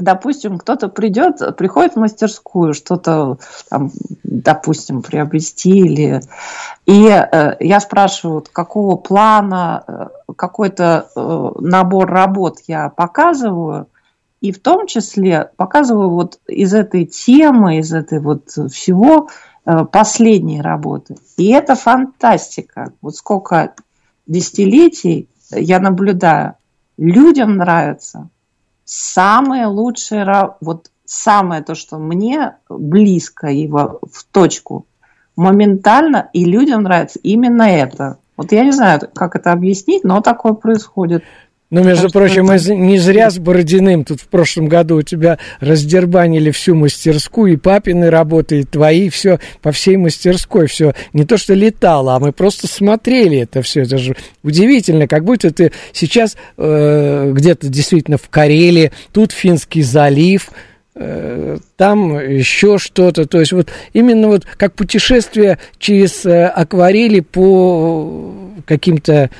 допустим, 0.00 0.58
кто-то 0.58 0.88
придет, 0.88 1.56
приходит 1.56 1.94
в 1.94 1.98
мастерскую 1.98 2.74
что-то, 2.74 3.38
там, 3.68 3.90
допустим, 4.22 5.02
приобрести 5.02 5.78
или... 5.78 6.20
И 6.86 7.06
э, 7.06 7.56
я 7.60 7.80
спрашиваю, 7.80 8.44
какого 8.52 8.96
плана, 8.96 9.84
э, 9.86 10.06
какой-то 10.36 11.08
э, 11.14 11.50
набор 11.60 12.10
работ 12.10 12.58
я 12.66 12.88
показываю, 12.88 13.86
и 14.40 14.52
в 14.52 14.60
том 14.60 14.86
числе 14.86 15.50
показываю 15.56 16.10
вот 16.10 16.40
из 16.46 16.72
этой 16.72 17.04
темы, 17.04 17.78
из 17.78 17.92
этой 17.92 18.20
вот 18.20 18.48
всего 18.48 19.28
э, 19.66 19.84
последние 19.84 20.62
работы. 20.62 21.16
И 21.36 21.48
это 21.48 21.74
фантастика. 21.74 22.92
Вот 23.02 23.16
сколько 23.16 23.74
десятилетий 24.26 25.28
я 25.50 25.78
наблюдаю. 25.78 26.54
Людям 26.96 27.56
нравится, 27.56 28.28
самое 28.90 29.66
лучшее, 29.66 30.56
вот 30.60 30.90
самое 31.04 31.62
то, 31.62 31.76
что 31.76 31.98
мне 31.98 32.56
близко 32.68 33.46
его 33.46 34.00
в 34.12 34.24
точку, 34.24 34.86
моментально, 35.36 36.28
и 36.32 36.44
людям 36.44 36.82
нравится 36.82 37.20
именно 37.22 37.62
это. 37.62 38.18
Вот 38.36 38.50
я 38.50 38.64
не 38.64 38.72
знаю, 38.72 39.00
как 39.14 39.36
это 39.36 39.52
объяснить, 39.52 40.02
но 40.02 40.20
такое 40.20 40.54
происходит. 40.54 41.22
Ну, 41.70 41.84
между 41.84 42.08
так 42.08 42.14
прочим, 42.14 42.46
мы 42.46 42.58
не 42.58 42.98
зря 42.98 43.30
с 43.30 43.38
Бородиным 43.38 44.04
тут 44.04 44.20
в 44.20 44.26
прошлом 44.26 44.66
году 44.66 44.96
у 44.96 45.02
тебя 45.02 45.38
раздербанили 45.60 46.50
всю 46.50 46.74
мастерскую, 46.74 47.52
и 47.52 47.56
папины 47.56 48.10
работы, 48.10 48.60
и 48.60 48.64
твои, 48.64 49.08
все 49.08 49.38
по 49.62 49.70
всей 49.70 49.96
мастерской, 49.96 50.66
все 50.66 50.94
не 51.12 51.24
то 51.24 51.38
что 51.38 51.54
летало, 51.54 52.16
а 52.16 52.18
мы 52.18 52.32
просто 52.32 52.66
смотрели 52.66 53.38
это 53.38 53.62
все. 53.62 53.82
Это 53.82 53.98
же 53.98 54.16
удивительно, 54.42 55.06
как 55.06 55.24
будто 55.24 55.52
ты 55.52 55.70
сейчас 55.92 56.36
э, 56.56 57.30
где-то 57.32 57.68
действительно 57.68 58.18
в 58.18 58.28
Карелии, 58.28 58.90
тут 59.12 59.30
Финский 59.30 59.82
залив, 59.82 60.50
э, 60.96 61.58
там 61.76 62.18
еще 62.18 62.78
что-то. 62.78 63.26
То 63.26 63.38
есть 63.38 63.52
вот 63.52 63.68
именно 63.92 64.26
вот 64.26 64.44
как 64.44 64.74
путешествие 64.74 65.60
через 65.78 66.26
э, 66.26 66.46
акварели 66.46 67.20
по 67.20 68.34
каким-то 68.66 69.30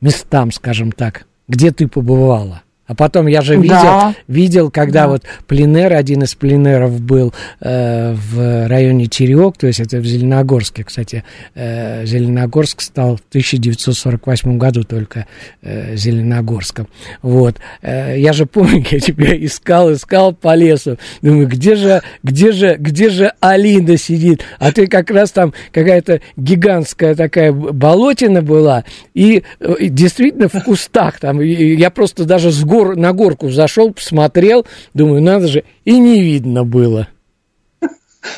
местам, 0.00 0.52
скажем 0.52 0.92
так 0.92 1.26
где 1.48 1.72
ты 1.72 1.88
побывала. 1.88 2.62
А 2.92 2.94
потом 2.94 3.26
я 3.26 3.40
же 3.40 3.56
видел, 3.56 3.74
да. 3.74 4.14
видел 4.28 4.70
когда 4.70 5.04
да. 5.04 5.08
вот 5.08 5.22
пленер, 5.46 5.94
один 5.94 6.24
из 6.24 6.34
пленеров 6.34 7.00
был 7.00 7.32
э, 7.62 8.12
в 8.12 8.68
районе 8.68 9.06
Тереок, 9.06 9.56
то 9.56 9.66
есть 9.66 9.80
это 9.80 9.96
в 9.96 10.04
Зеленогорске, 10.04 10.84
кстати. 10.84 11.24
Э, 11.54 12.04
Зеленогорск 12.04 12.82
стал 12.82 13.16
в 13.16 13.22
1948 13.30 14.58
году 14.58 14.84
только 14.84 15.24
э, 15.62 15.96
Зеленогорском. 15.96 16.86
Вот. 17.22 17.56
Э, 17.80 18.14
я 18.18 18.34
же 18.34 18.44
помню, 18.44 18.84
я 18.90 19.00
тебя 19.00 19.34
искал, 19.42 19.94
искал 19.94 20.34
по 20.34 20.54
лесу. 20.54 20.98
Думаю, 21.22 21.48
где 21.48 21.76
же, 21.76 22.02
где 22.22 22.52
же, 22.52 22.76
где 22.78 23.08
же 23.08 23.32
Алина 23.40 23.96
сидит? 23.96 24.42
А 24.58 24.70
ты 24.70 24.86
как 24.86 25.10
раз 25.10 25.30
там 25.32 25.54
какая-то 25.72 26.20
гигантская 26.36 27.14
такая 27.14 27.52
болотина 27.52 28.42
была, 28.42 28.84
и, 29.14 29.44
э, 29.60 29.74
и 29.78 29.88
действительно 29.88 30.48
в 30.48 30.62
кустах 30.62 31.20
там. 31.20 31.40
И, 31.40 31.74
я 31.74 31.88
просто 31.88 32.26
даже 32.26 32.50
с 32.50 32.62
гор 32.62 32.81
гор, 32.82 32.96
на 32.96 33.12
горку 33.12 33.50
зашел, 33.50 33.92
посмотрел, 33.92 34.66
думаю, 34.94 35.22
надо 35.22 35.48
же, 35.48 35.64
и 35.84 35.98
не 35.98 36.20
видно 36.20 36.64
было. 36.64 37.08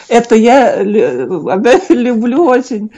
Это 0.09 0.35
я 0.35 0.83
люблю 1.89 2.45
очень. 2.45 2.91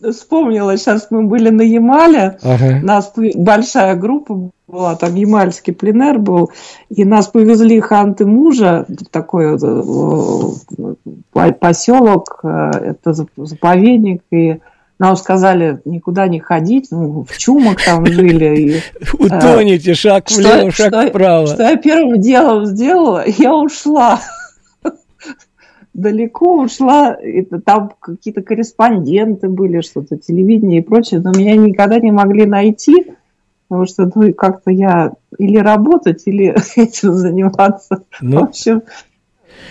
Вспомнила, 0.00 0.76
сейчас 0.76 1.08
мы 1.10 1.24
были 1.24 1.50
на 1.50 1.62
Ямале, 1.62 2.38
ага. 2.42 2.78
нас 2.84 3.12
большая 3.34 3.96
группа 3.96 4.52
была, 4.68 4.94
там 4.94 5.16
ямальский 5.16 5.72
пленер 5.72 6.20
был, 6.20 6.52
и 6.88 7.04
нас 7.04 7.26
повезли 7.26 7.80
ханты 7.80 8.24
мужа, 8.24 8.86
такой 9.10 9.56
э, 9.56 11.52
поселок, 11.52 12.38
э, 12.44 12.70
это 12.92 13.12
заповедник, 13.12 14.22
и 14.30 14.60
нам 14.98 15.16
сказали 15.16 15.80
никуда 15.84 16.26
не 16.26 16.40
ходить, 16.40 16.88
ну, 16.90 17.24
в 17.28 17.38
чумах 17.38 17.84
там 17.84 18.04
жили. 18.06 18.56
И, 18.56 18.80
Утоните, 19.18 19.94
шаг 19.94 20.30
влево, 20.30 20.70
шаг 20.70 20.88
что, 20.88 21.08
вправо. 21.08 21.46
Что 21.46 21.62
я 21.62 21.76
первым 21.76 22.20
делом 22.20 22.66
сделала, 22.66 23.24
я 23.38 23.54
ушла. 23.54 24.20
Далеко 25.94 26.62
ушла, 26.62 27.16
это, 27.20 27.60
там 27.60 27.92
какие-то 27.98 28.42
корреспонденты 28.42 29.48
были, 29.48 29.80
что-то, 29.80 30.16
телевидение 30.16 30.80
и 30.80 30.84
прочее, 30.84 31.20
но 31.20 31.32
меня 31.32 31.56
никогда 31.56 31.98
не 31.98 32.12
могли 32.12 32.46
найти, 32.46 33.06
потому 33.66 33.86
что 33.86 34.08
ну, 34.14 34.32
как-то 34.32 34.70
я 34.70 35.12
или 35.38 35.58
работать, 35.58 36.22
или 36.26 36.54
этим 36.76 37.14
заниматься. 37.14 38.04
Ну, 38.20 38.40
в 38.40 38.44
общем, 38.44 38.82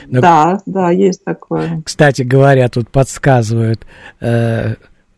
Но... 0.08 0.20
Да, 0.20 0.60
да, 0.66 0.92
есть 0.92 1.24
такое. 1.24 1.82
Кстати 1.86 2.24
говоря, 2.24 2.68
тут 2.68 2.90
подсказывают, 2.90 3.86
э, 4.20 4.76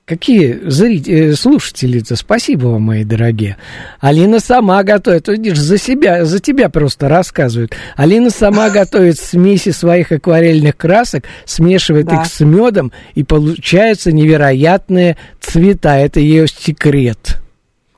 Какие 0.09 0.59
зрители, 0.63 1.33
э, 1.33 1.33
слушатели-то, 1.35 2.15
спасибо 2.15 2.69
вам, 2.69 2.81
мои 2.81 3.03
дорогие. 3.03 3.57
Алина 3.99 4.39
сама 4.39 4.81
готовит, 4.81 5.27
видишь, 5.27 5.59
за 5.59 5.77
себя, 5.77 6.25
за 6.25 6.39
тебя 6.39 6.69
просто 6.69 7.07
рассказывают. 7.07 7.75
Алина 7.95 8.31
сама 8.31 8.69
готовит 8.71 9.19
смеси 9.19 9.69
своих 9.69 10.11
акварельных 10.11 10.75
красок, 10.75 11.25
смешивает 11.45 12.07
да. 12.07 12.23
их 12.23 12.25
с 12.25 12.39
медом, 12.39 12.91
и 13.13 13.23
получаются 13.23 14.11
невероятные 14.11 15.15
цвета. 15.39 15.97
Это 15.97 16.19
ее 16.19 16.47
секрет. 16.47 17.39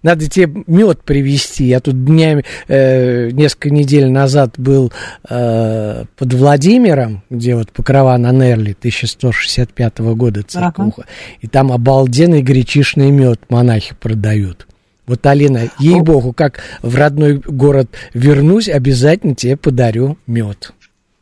Надо 0.03 0.27
тебе 0.27 0.63
мед 0.67 1.03
привезти. 1.03 1.65
Я 1.65 1.79
тут 1.79 2.03
днями, 2.05 2.43
э, 2.67 3.29
несколько 3.31 3.69
недель 3.69 4.09
назад 4.09 4.55
был 4.57 4.91
э, 5.29 6.05
под 6.17 6.33
Владимиром, 6.33 7.23
где 7.29 7.55
вот 7.55 7.71
Покрова 7.71 8.17
на 8.17 8.31
Нерли, 8.31 8.75
1165 8.77 9.99
года 9.99 10.43
церковуха. 10.43 11.03
Ага. 11.03 11.09
И 11.41 11.47
там 11.47 11.71
обалденный 11.71 12.41
гречишный 12.41 13.11
мед 13.11 13.41
монахи 13.49 13.95
продают. 13.99 14.67
Вот, 15.07 15.25
Алина, 15.25 15.69
ей-богу, 15.79 16.31
как 16.31 16.61
в 16.81 16.95
родной 16.95 17.37
город 17.37 17.89
вернусь, 18.13 18.69
обязательно 18.69 19.35
тебе 19.35 19.57
подарю 19.57 20.17
мед. 20.25 20.73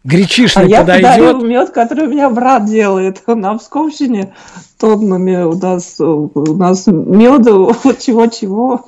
Гречишный 0.10 0.74
а 0.74 0.82
подойдет. 0.82 1.04
я 1.04 1.12
подарю 1.12 1.46
мед, 1.46 1.70
который 1.70 2.08
у 2.08 2.10
меня 2.10 2.30
брат 2.30 2.66
делает 2.66 3.22
на 3.28 3.58
Псковщине 3.58 4.34
тоннами. 4.80 5.44
У 5.44 5.56
нас, 5.56 6.00
у 6.00 6.56
нас 6.56 6.88
меда, 6.88 7.52
чего-чего, 8.00 8.86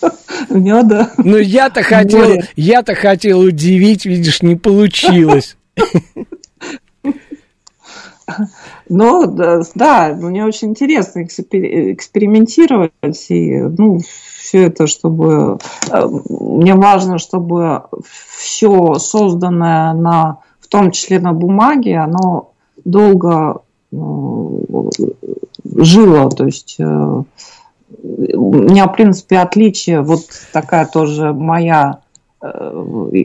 меда. 0.48 1.10
Ну, 1.18 1.36
я-то 1.36 1.82
хотел, 1.82 2.42
я-то 2.56 2.94
хотел 2.94 3.40
удивить, 3.40 4.06
видишь, 4.06 4.40
не 4.42 4.56
получилось. 4.56 5.56
Да, 8.88 9.62
да, 9.74 10.16
мне 10.18 10.46
очень 10.46 10.70
интересно 10.70 11.24
экспериментировать 11.24 13.26
и, 13.28 13.60
ну, 13.60 14.00
все 14.38 14.66
это, 14.66 14.86
чтобы... 14.86 15.58
Э, 15.90 16.06
мне 16.28 16.74
важно, 16.74 17.18
чтобы 17.18 17.82
все 18.36 18.94
созданное 18.94 19.92
на 19.92 20.38
том 20.72 20.90
числе 20.90 21.20
на 21.20 21.32
бумаге, 21.32 21.98
оно 21.98 22.52
долго 22.84 23.62
э, 23.92 23.96
жило. 25.76 26.30
То 26.30 26.46
есть 26.46 26.76
э, 26.78 26.84
у 26.84 28.54
меня, 28.54 28.88
в 28.88 28.94
принципе, 28.94 29.38
отличие, 29.38 30.00
вот 30.00 30.22
такая 30.52 30.86
тоже 30.86 31.32
моя 31.32 32.00
э, 32.40 32.48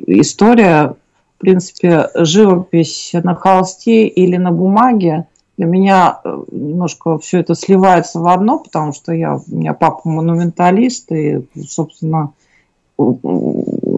история. 0.08 0.96
В 1.38 1.40
принципе, 1.40 2.10
живопись 2.16 3.12
на 3.14 3.36
холсте 3.36 4.08
или 4.08 4.38
на 4.38 4.52
бумаге 4.52 5.28
для 5.56 5.68
меня 5.68 6.20
немножко 6.52 7.18
все 7.20 7.40
это 7.40 7.56
сливается 7.56 8.20
в 8.20 8.28
одно, 8.28 8.60
потому 8.60 8.92
что 8.94 9.12
я, 9.12 9.36
у 9.36 9.56
меня 9.56 9.74
папа 9.74 10.02
монументалист, 10.08 11.12
и, 11.12 11.46
собственно, 11.68 12.32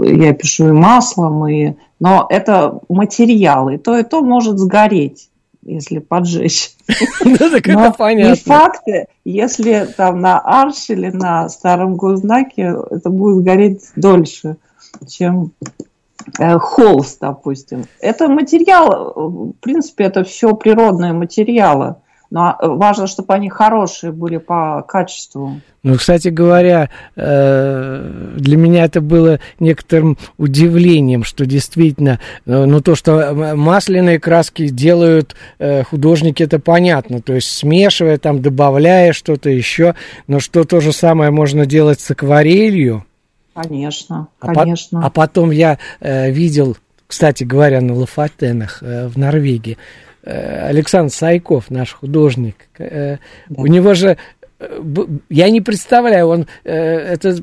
я 0.04 0.34
пишу 0.34 0.70
и 0.70 0.72
маслом, 0.72 1.48
и... 1.48 1.74
но 2.00 2.28
это 2.30 2.80
материалы, 2.90 3.76
и 3.76 3.78
то, 3.78 3.98
и 3.98 4.04
то 4.04 4.22
может 4.22 4.58
сгореть 4.58 5.30
если 5.62 6.00
поджечь. 6.00 6.72
Ну, 7.24 7.38
так 7.38 7.68
это 7.68 7.94
понятно. 7.96 8.30
Не 8.32 8.36
факты, 8.36 9.06
если 9.24 9.88
там 9.96 10.22
на 10.22 10.42
арше 10.44 10.94
или 10.94 11.10
на 11.10 11.48
старом 11.50 11.96
госзнаке 11.96 12.76
это 12.90 13.10
будет 13.10 13.44
гореть 13.44 13.92
дольше, 13.96 14.58
чем 15.08 15.52
э, 16.40 16.58
холст, 16.58 17.20
допустим. 17.20 17.86
Это 18.00 18.28
материал, 18.28 19.14
в 19.16 19.52
принципе, 19.60 20.06
это 20.06 20.24
все 20.24 20.56
природные 20.56 21.14
материалы. 21.14 21.98
Но 22.32 22.56
важно, 22.62 23.08
чтобы 23.08 23.34
они 23.34 23.50
хорошие 23.50 24.12
были 24.12 24.38
по 24.38 24.84
качеству. 24.88 25.62
Ну, 25.82 25.96
кстати 25.96 26.28
говоря, 26.28 26.90
э, 27.16 28.34
для 28.36 28.58
меня 28.58 28.86
это 28.86 29.02
было 29.02 29.40
некоторым 29.60 30.18
удивлением, 30.38 31.24
что 31.24 31.48
действительно, 31.48 32.20
э, 32.46 32.66
ну, 32.66 32.82
то, 32.82 32.94
что 32.94 33.34
масляные 33.56 34.20
краски 34.20 34.70
делают 34.70 35.36
э, 35.58 35.84
художники, 35.84 36.44
это 36.44 36.60
понятно. 36.60 37.22
То 37.22 37.34
есть 37.34 37.50
смешивая, 37.50 38.20
там, 38.20 38.42
добавляя 38.42 39.12
что-то 39.14 39.50
еще, 39.50 39.96
но 40.28 40.40
что 40.40 40.66
то 40.66 40.82
же 40.82 40.92
самое 40.92 41.32
можно 41.32 41.66
делать 41.66 42.00
с 42.00 42.12
акварелью. 42.12 43.06
Конечно, 43.56 44.28
конечно. 44.38 45.00
А, 45.00 45.02
по- 45.02 45.08
а 45.08 45.10
потом 45.10 45.50
я 45.52 45.80
видел, 46.00 46.78
кстати 47.08 47.44
говоря, 47.44 47.82
на 47.82 47.96
Лафатенах 47.96 48.82
в 48.82 49.18
Норвегии, 49.18 49.78
Э, 49.78 50.09
Александр 50.24 51.12
Сайков, 51.14 51.70
наш 51.70 51.94
художник, 51.94 52.56
э, 52.78 53.18
у 53.50 53.68
него 53.68 53.94
же, 53.94 54.18
э, 54.60 54.82
я 55.30 55.50
не 55.50 55.62
представляю, 55.62 56.28
он, 56.28 56.48
это 56.64 57.38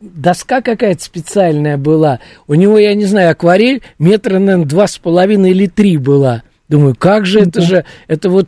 доска 0.00 0.60
какая-то 0.60 1.02
специальная 1.02 1.76
была, 1.76 2.20
у 2.46 2.54
него, 2.54 2.78
я 2.78 2.94
не 2.94 3.04
знаю, 3.04 3.30
акварель 3.30 3.82
метра, 3.98 4.38
наверное, 4.38 4.66
два 4.66 4.86
с 4.86 4.98
половиной 4.98 5.50
или 5.50 5.66
три 5.66 5.96
была. 5.96 6.42
Думаю, 6.68 6.94
как 6.96 7.26
же 7.26 7.40
это 7.40 7.60
же, 7.62 7.84
это 8.06 8.30
вот, 8.30 8.46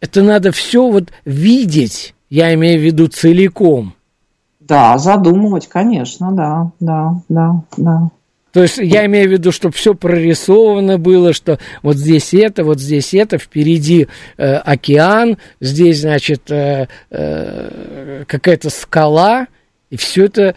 это 0.00 0.22
надо 0.22 0.52
все 0.52 0.90
вот 0.90 1.10
видеть, 1.24 2.14
я 2.28 2.52
имею 2.54 2.80
в 2.80 2.82
виду 2.82 3.06
целиком. 3.06 3.94
Да, 4.60 4.98
задумывать, 4.98 5.66
конечно, 5.68 6.32
да, 6.32 6.72
да, 6.80 7.22
да, 7.28 7.62
да. 7.76 8.10
То 8.58 8.62
есть 8.62 8.78
я 8.78 9.06
имею 9.06 9.28
в 9.28 9.32
виду, 9.32 9.52
чтобы 9.52 9.72
все 9.72 9.94
прорисовано 9.94 10.98
было, 10.98 11.32
что 11.32 11.60
вот 11.84 11.94
здесь 11.94 12.34
это, 12.34 12.64
вот 12.64 12.80
здесь 12.80 13.14
это, 13.14 13.38
впереди 13.38 14.08
э, 14.36 14.54
океан, 14.56 15.38
здесь, 15.60 16.00
значит, 16.00 16.50
э, 16.50 16.88
э, 17.08 18.24
какая-то 18.26 18.70
скала, 18.70 19.46
и 19.90 19.96
все 19.96 20.24
это, 20.24 20.56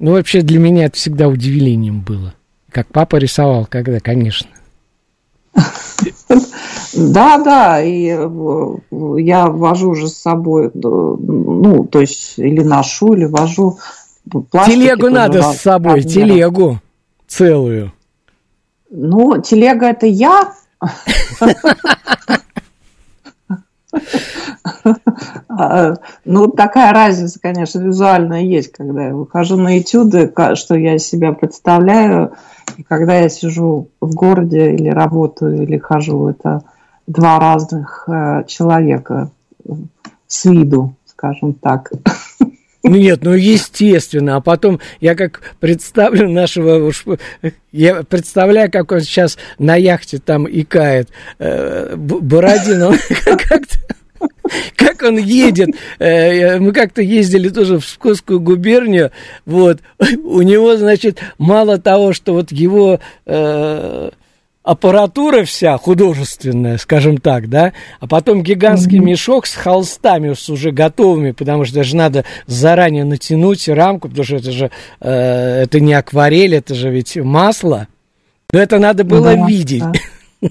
ну, 0.00 0.14
вообще 0.14 0.42
для 0.42 0.58
меня 0.58 0.86
это 0.86 0.96
всегда 0.96 1.28
удивлением 1.28 2.00
было. 2.00 2.34
Как 2.72 2.88
папа 2.88 3.18
рисовал 3.18 3.66
когда, 3.66 4.00
конечно. 4.00 4.50
Да, 5.54 7.38
да, 7.38 7.80
и 7.80 8.08
э, 8.08 8.76
я 9.18 9.46
вожу 9.46 9.94
же 9.94 10.08
с 10.08 10.14
собой, 10.14 10.72
ну, 10.74 11.84
то 11.84 12.00
есть, 12.00 12.36
или 12.36 12.64
ношу, 12.64 13.12
или 13.12 13.26
вожу 13.26 13.78
Телегу 14.30 15.08
надо 15.10 15.42
с 15.42 15.58
собой, 15.58 15.96
размеров. 15.96 16.12
телегу 16.12 16.78
целую. 17.26 17.92
Ну, 18.90 19.40
телега 19.40 19.86
это 19.86 20.06
я. 20.06 20.52
Ну, 26.24 26.48
такая 26.48 26.92
разница, 26.92 27.38
конечно, 27.40 27.80
визуальная 27.80 28.42
есть, 28.42 28.72
когда 28.72 29.08
я 29.08 29.14
выхожу 29.14 29.56
на 29.56 29.78
этюды, 29.78 30.32
что 30.54 30.74
я 30.74 30.98
себя 30.98 31.32
представляю, 31.32 32.32
и 32.76 32.82
когда 32.82 33.18
я 33.18 33.28
сижу 33.28 33.88
в 34.00 34.14
городе 34.14 34.74
или 34.74 34.88
работаю, 34.88 35.62
или 35.62 35.76
хожу, 35.76 36.28
это 36.28 36.62
два 37.06 37.38
разных 37.38 38.04
э, 38.08 38.44
человека 38.46 39.30
с 40.26 40.44
виду, 40.44 40.94
скажем 41.04 41.54
так. 41.54 41.90
Ну 42.82 42.96
нет, 42.96 43.20
ну 43.22 43.32
естественно. 43.32 44.36
А 44.36 44.40
потом 44.40 44.80
я 45.00 45.14
как 45.14 45.42
представлю 45.60 46.30
нашего... 46.30 46.90
Я 47.72 48.02
представляю, 48.02 48.70
как 48.70 48.90
он 48.90 49.00
сейчас 49.00 49.38
на 49.58 49.76
яхте 49.76 50.18
там 50.18 50.48
икает. 50.48 51.08
Э, 51.38 51.94
Бородин, 51.96 52.98
как-то... 53.24 53.76
Как 54.76 55.02
он 55.02 55.16
едет? 55.18 55.70
Э, 55.98 56.58
мы 56.58 56.72
как-то 56.72 57.02
ездили 57.02 57.48
тоже 57.48 57.78
в 57.78 57.84
Псковскую 57.84 58.40
губернию. 58.40 59.12
Вот. 59.46 59.80
У 60.24 60.42
него, 60.42 60.76
значит, 60.76 61.20
мало 61.38 61.78
того, 61.78 62.12
что 62.12 62.32
вот 62.32 62.50
его 62.50 63.00
э, 63.26 64.10
аппаратура 64.70 65.44
вся 65.44 65.76
художественная, 65.78 66.78
скажем 66.78 67.18
так, 67.18 67.48
да, 67.48 67.72
а 67.98 68.06
потом 68.06 68.44
гигантский 68.44 68.98
mm-hmm. 68.98 69.04
мешок 69.04 69.46
с 69.46 69.56
холстами 69.56 70.32
с 70.34 70.48
уже 70.48 70.70
готовыми, 70.70 71.32
потому 71.32 71.64
что 71.64 71.74
даже 71.74 71.96
надо 71.96 72.24
заранее 72.46 73.02
натянуть 73.02 73.68
рамку, 73.68 74.08
потому 74.08 74.24
что 74.24 74.36
это 74.36 74.52
же 74.52 74.70
э, 75.00 75.62
это 75.62 75.80
не 75.80 75.92
акварель, 75.92 76.54
это 76.54 76.76
же 76.76 76.88
ведь 76.88 77.16
масло. 77.16 77.88
Но 78.52 78.60
это 78.60 78.78
надо 78.78 79.02
было 79.02 79.34
да, 79.34 79.44
видеть. 79.44 79.82
Да. 80.40 80.48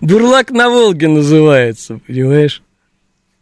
Дурлак 0.00 0.50
на 0.50 0.68
Волге 0.68 1.06
называется, 1.06 2.00
понимаешь? 2.08 2.60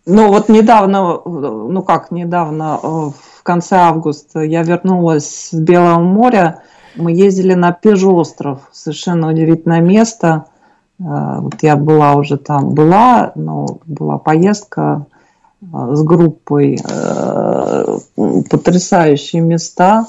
Ну 0.05 0.29
вот 0.29 0.51
недавно, 0.51 1.23
ну 1.25 1.83
как 1.83 2.11
недавно, 2.11 2.79
э, 2.83 2.87
в 2.87 3.43
конце 3.43 3.77
августа 3.77 4.41
я 4.41 4.63
вернулась 4.63 5.49
с 5.49 5.55
Белого 5.55 6.01
моря, 6.01 6.63
мы 6.97 7.13
ездили 7.13 7.55
на 7.55 7.73
Пежостров, 7.73 8.69
совершенно 8.73 9.29
удивительное 9.31 9.81
место. 9.81 10.47
Э, 11.01 11.41
вот 11.41 11.63
я 11.63 11.77
была 11.77 12.15
уже 12.15 12.37
там, 12.37 12.71
была, 12.71 13.33
но 13.35 13.79
была 13.87 14.19
поездка 14.19 15.07
э, 15.61 15.67
с 15.93 16.03
группой, 16.03 16.79
э, 16.79 17.99
потрясающие 18.51 19.43
места. 19.43 20.07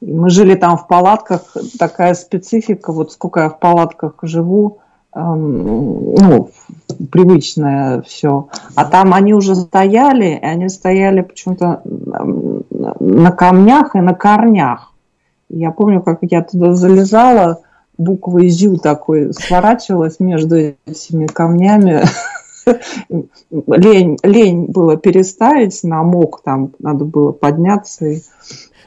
Мы 0.00 0.30
жили 0.30 0.54
там 0.54 0.78
в 0.78 0.86
палатках, 0.86 1.56
такая 1.78 2.14
специфика, 2.14 2.92
вот 2.92 3.12
сколько 3.12 3.40
я 3.40 3.48
в 3.50 3.58
палатках 3.58 4.14
живу, 4.22 4.78
эм, 5.14 6.14
ну, 6.14 6.50
привычное 7.12 8.00
все. 8.02 8.48
А 8.74 8.86
там 8.86 9.12
они 9.12 9.34
уже 9.34 9.54
стояли, 9.54 10.38
и 10.40 10.44
они 10.44 10.70
стояли 10.70 11.20
почему-то 11.20 11.82
на 12.70 13.32
камнях 13.32 13.94
и 13.94 14.00
на 14.00 14.14
корнях. 14.14 14.89
Я 15.50 15.72
помню, 15.72 16.00
как 16.00 16.18
я 16.22 16.42
туда 16.42 16.74
залезала, 16.74 17.60
буквой 17.98 18.48
«зю» 18.48 18.76
такой 18.76 19.34
сворачивалась 19.34 20.20
между 20.20 20.56
этими 20.86 21.26
камнями. 21.26 22.02
Лень, 23.50 24.16
лень 24.22 24.66
было 24.66 24.96
переставить, 24.96 25.82
намок 25.82 26.42
там, 26.44 26.72
надо 26.78 27.04
было 27.04 27.32
подняться 27.32 28.06
и 28.06 28.20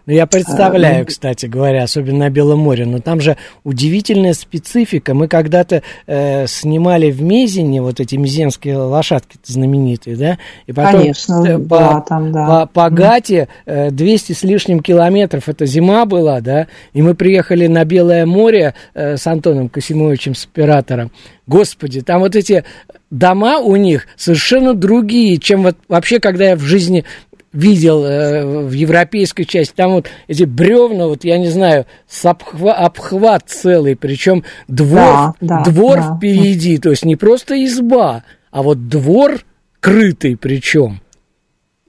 ну, 0.06 0.14
я 0.14 0.28
представляю, 0.28 0.98
а, 0.98 1.00
ну, 1.00 1.06
кстати 1.06 1.46
говоря, 1.46 1.84
особенно 1.84 2.20
на 2.20 2.30
Белом 2.30 2.60
море, 2.60 2.86
но 2.86 3.00
там 3.00 3.22
же 3.22 3.38
удивительная 3.64 4.34
специфика. 4.34 5.14
Мы 5.14 5.28
когда-то 5.28 5.82
э, 6.08 6.46
снимали 6.48 7.10
в 7.10 7.22
Мезине 7.22 7.82
вот 7.82 8.00
эти 8.02 8.16
мезенские 8.16 8.78
лошадки 8.78 9.38
знаменитые, 9.46 10.18
да? 10.18 10.38
И 10.68 10.74
потом 10.74 11.02
Конечно, 11.02 11.60
по, 11.60 11.80
да, 11.80 12.02
там, 12.02 12.32
да. 12.34 12.48
По, 12.48 12.66
по 12.66 12.90
Гате 12.90 13.48
э, 13.66 13.92
200 13.92 14.34
с 14.34 14.44
лишним 14.44 14.82
километров, 14.82 15.48
это 15.48 15.66
зима 15.66 16.06
была, 16.06 16.42
да? 16.42 16.68
И 16.94 17.02
мы 17.02 17.16
приехали 17.16 17.68
на 17.68 17.86
Белое 17.86 18.26
море 18.26 18.76
э, 18.94 19.16
с 19.16 19.26
Антоном 19.26 19.70
Косимовичем, 19.70 20.36
с 20.36 20.46
оператором. 20.46 21.12
Господи, 21.48 22.02
там 22.02 22.22
вот 22.22 22.36
эти 22.36 22.64
дома 23.10 23.60
у 23.60 23.76
них 23.76 24.08
совершенно 24.18 24.74
другие, 24.74 25.38
чем 25.38 25.64
вот 25.64 25.78
вообще, 25.88 26.20
когда 26.20 26.50
я 26.50 26.56
в 26.56 26.62
жизни 26.62 27.06
видел 27.54 28.04
э, 28.04 28.66
в 28.66 28.72
европейской 28.72 29.44
части, 29.44 29.74
там 29.76 29.94
вот 29.94 30.08
эти 30.28 30.44
бревна, 30.44 31.08
вот 31.08 31.24
я 31.24 31.38
не 31.38 31.50
знаю, 31.50 31.86
с 32.08 32.26
обхва, 32.26 32.74
обхват 32.74 33.44
целый, 33.48 33.96
причем 33.96 34.44
двор, 34.68 35.36
да, 35.40 35.64
да, 35.64 35.64
двор 35.64 35.98
да. 35.98 36.16
впереди, 36.18 36.78
то 36.80 36.90
есть 36.90 37.06
не 37.06 37.16
просто 37.16 37.64
изба, 37.64 38.24
а 38.52 38.64
вот 38.64 38.90
двор 38.90 39.44
крытый 39.80 40.36
причем. 40.36 41.00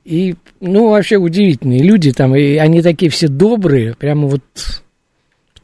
И, 0.05 0.37
ну, 0.61 0.91
вообще 0.91 1.17
удивительные 1.17 1.83
люди 1.83 2.13
там, 2.13 2.37
и 2.37 2.57
они 2.57 2.83
такие 2.83 3.11
все 3.11 3.27
добрые, 3.27 3.95
прямо 3.95 4.29
вот 4.29 4.43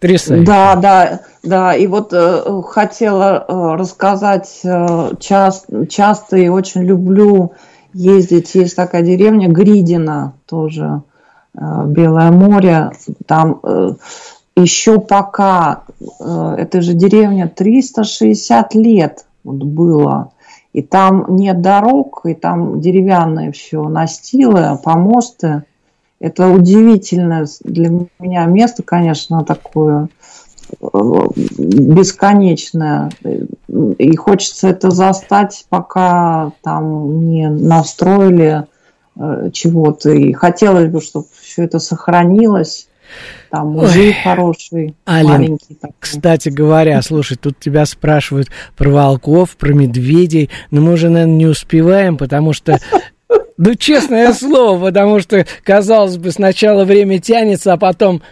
потрясающе. 0.01 0.47
Да, 0.47 0.77
да, 0.77 1.21
да, 1.43 1.75
и 1.75 1.87
вот 1.87 2.13
э, 2.13 2.63
хотела 2.67 3.45
э, 3.47 3.77
рассказать, 3.77 4.61
э, 4.65 5.11
част, 5.21 5.67
часто 5.91 6.39
и 6.39 6.49
очень 6.49 6.85
люблю 6.85 7.53
ездить. 7.93 8.55
Есть 8.55 8.77
такая 8.77 9.03
деревня 9.03 9.49
Гридина 9.49 10.35
тоже, 10.47 11.03
э, 11.55 11.85
Белое 11.87 12.31
море. 12.31 12.91
Там 13.27 13.61
э, 13.63 13.95
еще 14.57 15.01
пока 15.01 15.83
э, 16.21 16.55
этой 16.59 16.81
же 16.81 16.95
деревне 16.95 17.47
360 17.47 18.75
лет 18.75 19.27
вот 19.45 19.63
было. 19.63 20.33
И 20.73 20.83
там 20.83 21.37
нет 21.37 21.63
дорог, 21.63 22.21
и 22.25 22.35
там 22.35 22.81
деревянные 22.81 23.51
все 23.53 23.89
настилы, 23.89 24.79
помосты. 24.83 25.65
Это 26.21 26.49
удивительное 26.49 27.47
для 27.65 27.91
меня 28.19 28.45
место, 28.45 28.83
конечно, 28.83 29.43
такое 29.45 30.09
бесконечное. 31.59 33.11
И 33.99 34.17
хочется 34.17 34.69
это 34.69 34.91
застать, 34.91 35.65
пока 35.69 36.53
там 36.63 37.21
не 37.31 37.49
настроили 37.49 38.67
э, 39.17 39.51
чего-то. 39.53 40.11
И 40.11 40.33
хотелось 40.33 40.91
бы, 40.91 41.01
чтобы 41.01 41.27
все 41.41 41.65
это 41.65 41.79
сохранилось. 41.79 42.89
Там 43.51 43.73
музей 43.73 44.11
Ой, 44.11 44.17
хороший, 44.23 44.95
Алин, 45.05 45.29
маленький. 45.29 45.75
Такой. 45.75 45.97
Кстати 45.99 46.49
говоря, 46.49 47.03
слушай, 47.03 47.37
тут 47.37 47.59
тебя 47.59 47.85
спрашивают 47.85 48.49
про 48.77 48.91
волков, 48.91 49.57
про 49.57 49.73
медведей, 49.73 50.49
но 50.71 50.81
мы 50.81 50.93
уже, 50.93 51.09
наверное, 51.09 51.35
не 51.35 51.47
успеваем, 51.47 52.17
потому 52.17 52.53
что 52.53 52.79
ну, 53.57 53.75
честное 53.75 54.33
слово, 54.33 54.87
потому 54.87 55.21
что, 55.21 55.45
казалось 55.65 56.17
бы, 56.17 56.31
сначала 56.31 56.85
время 56.85 57.19
тянется, 57.19 57.73
а 57.73 57.77
потом 57.77 58.23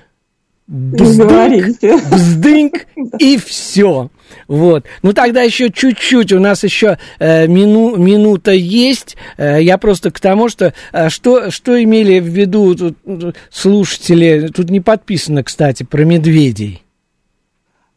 бздынк, 0.69 1.79
бздынк 2.11 2.75
и 3.19 3.37
все. 3.39 4.11
Вот. 4.47 4.85
Ну 5.03 5.13
тогда 5.15 5.43
еще 5.43 5.71
чуть-чуть, 5.71 6.33
у 6.33 6.39
нас 6.39 6.63
еще 6.63 6.99
э, 7.19 7.47
мину, 7.47 7.97
минута 7.97 8.53
есть. 8.53 9.17
Э, 9.39 9.63
я 9.63 9.79
просто 9.79 10.11
к 10.11 10.21
тому, 10.21 10.49
что 10.49 10.75
э, 10.93 11.09
что, 11.09 11.51
что 11.51 11.83
имели 11.83 12.21
в 12.21 12.27
виду 12.27 12.75
тут, 12.75 13.35
слушатели, 13.51 14.51
тут 14.55 14.71
не 14.71 14.81
подписано, 14.81 15.43
кстати, 15.43 15.83
про 15.85 16.05
медведей. 16.05 16.83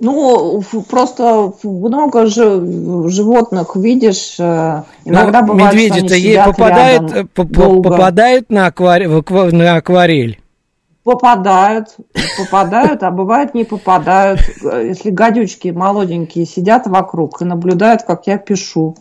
Ну, 0.03 0.63
просто 0.89 1.53
много 1.63 2.26
же 2.26 2.59
животных 3.09 3.76
видишь. 3.76 4.36
Э, 4.39 4.84
иногда 5.03 5.41
ну, 5.41 5.53
бывает, 5.53 5.74
медведи-то 5.74 6.15
ей 6.15 6.38
попадают, 6.38 7.32
попадают 7.34 8.49
на, 8.49 8.67
акварель, 8.67 9.09
на 9.09 9.76
акварель. 9.76 10.40
Попадают, 11.04 11.97
попадают, 12.38 13.02
а 13.02 13.10
бывает 13.10 13.56
не 13.56 13.64
попадают. 13.64 14.39
Если 14.62 15.10
гадючки 15.10 15.70
молоденькие 15.70 16.45
сидят 16.45 16.86
вокруг 16.86 17.41
и 17.41 17.45
наблюдают, 17.45 18.04
как 18.04 18.28
я 18.28 18.38
пишу. 18.38 18.95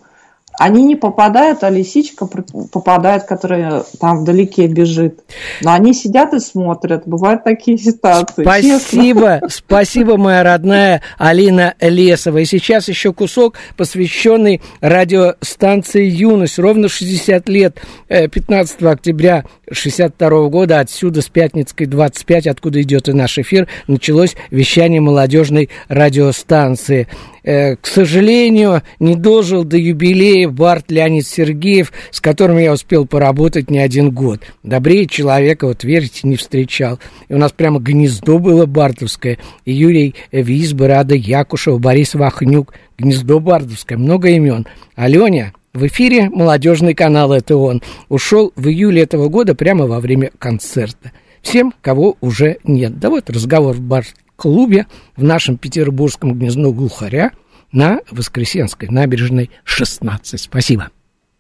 Они 0.61 0.85
не 0.85 0.95
попадают, 0.95 1.65
а 1.65 1.71
лисичка 1.71 2.27
попадает, 2.27 3.23
которая 3.25 3.83
там 3.99 4.19
вдалеке 4.19 4.67
бежит. 4.67 5.21
Но 5.63 5.73
они 5.73 5.95
сидят 5.95 6.35
и 6.35 6.39
смотрят. 6.39 7.05
Бывают 7.07 7.45
такие 7.45 7.79
ситуации. 7.79 8.43
Спасибо, 8.43 9.41
честно. 9.41 9.41
спасибо, 9.49 10.17
моя 10.19 10.43
родная 10.43 11.01
Алина 11.17 11.77
Лесова. 11.81 12.37
И 12.37 12.45
сейчас 12.45 12.89
еще 12.89 13.15
кусок, 13.15 13.55
посвященный 13.79 14.61
радиостанции 14.83 16.05
«Юность». 16.05 16.59
Ровно 16.59 16.91
60 16.91 17.49
лет, 17.49 17.79
15 18.09 18.83
э, 18.83 18.87
октября 18.87 19.47
62 19.73 20.49
года, 20.49 20.81
отсюда 20.81 21.23
с 21.23 21.31
Пятницкой 21.31 21.87
25, 21.87 22.49
откуда 22.49 22.83
идет 22.83 23.09
и 23.09 23.15
наш 23.15 23.39
эфир, 23.39 23.67
началось 23.87 24.37
вещание 24.51 25.01
молодежной 25.01 25.71
радиостанции. 25.89 27.09
Э, 27.43 27.77
к 27.77 27.87
сожалению, 27.87 28.83
не 28.99 29.15
дожил 29.15 29.65
до 29.65 29.77
юбилея 29.77 30.49
Барт 30.49 30.91
Леонид 30.91 31.27
Сергеев, 31.27 31.93
с 32.11 32.21
которым 32.21 32.59
я 32.59 32.73
успел 32.73 33.07
поработать 33.07 33.71
не 33.71 33.79
один 33.79 34.11
год. 34.11 34.41
Добрее 34.63 35.07
человека, 35.07 35.67
вот 35.67 35.85
верите, 35.85 36.21
не 36.25 36.37
встречал. 36.37 36.99
И 37.29 37.35
у 37.35 37.39
нас 37.39 37.53
прямо 37.53 37.81
гнездо 37.81 38.39
было 38.39 38.67
бартовское. 38.67 39.39
И 39.65 39.73
Юрий 39.73 40.15
Визбы, 40.33 40.89
Рада 40.89 41.15
Якушева, 41.15 41.79
Борис 41.79 42.15
Вахнюк. 42.15 42.75
Гнездо 42.99 43.41
бардовское, 43.41 43.97
много 43.97 44.29
имен. 44.29 44.67
Аленя, 44.95 45.55
в 45.73 45.87
эфире 45.87 46.29
молодежный 46.29 46.95
канал 46.95 47.33
«Это 47.33 47.57
он». 47.57 47.81
Ушел 48.09 48.53
в 48.57 48.69
июле 48.69 49.03
этого 49.03 49.29
года 49.29 49.55
прямо 49.55 49.87
во 49.87 50.01
время 50.01 50.33
концерта. 50.39 51.13
Всем, 51.43 51.73
кого 51.81 52.17
уже 52.21 52.59
нет. 52.65 52.99
Да 52.99 53.09
вот 53.09 53.31
разговор 53.31 53.77
в 53.77 53.81
бар 53.81 54.05
клубе 54.41 54.87
в 55.17 55.23
нашем 55.23 55.59
петербургском 55.59 56.37
гнезду 56.39 56.73
глухаря 56.73 57.33
на 57.73 58.01
Воскресенской 58.11 58.89
набережной 58.89 59.51
16. 59.65 60.41
Спасибо. 60.41 60.91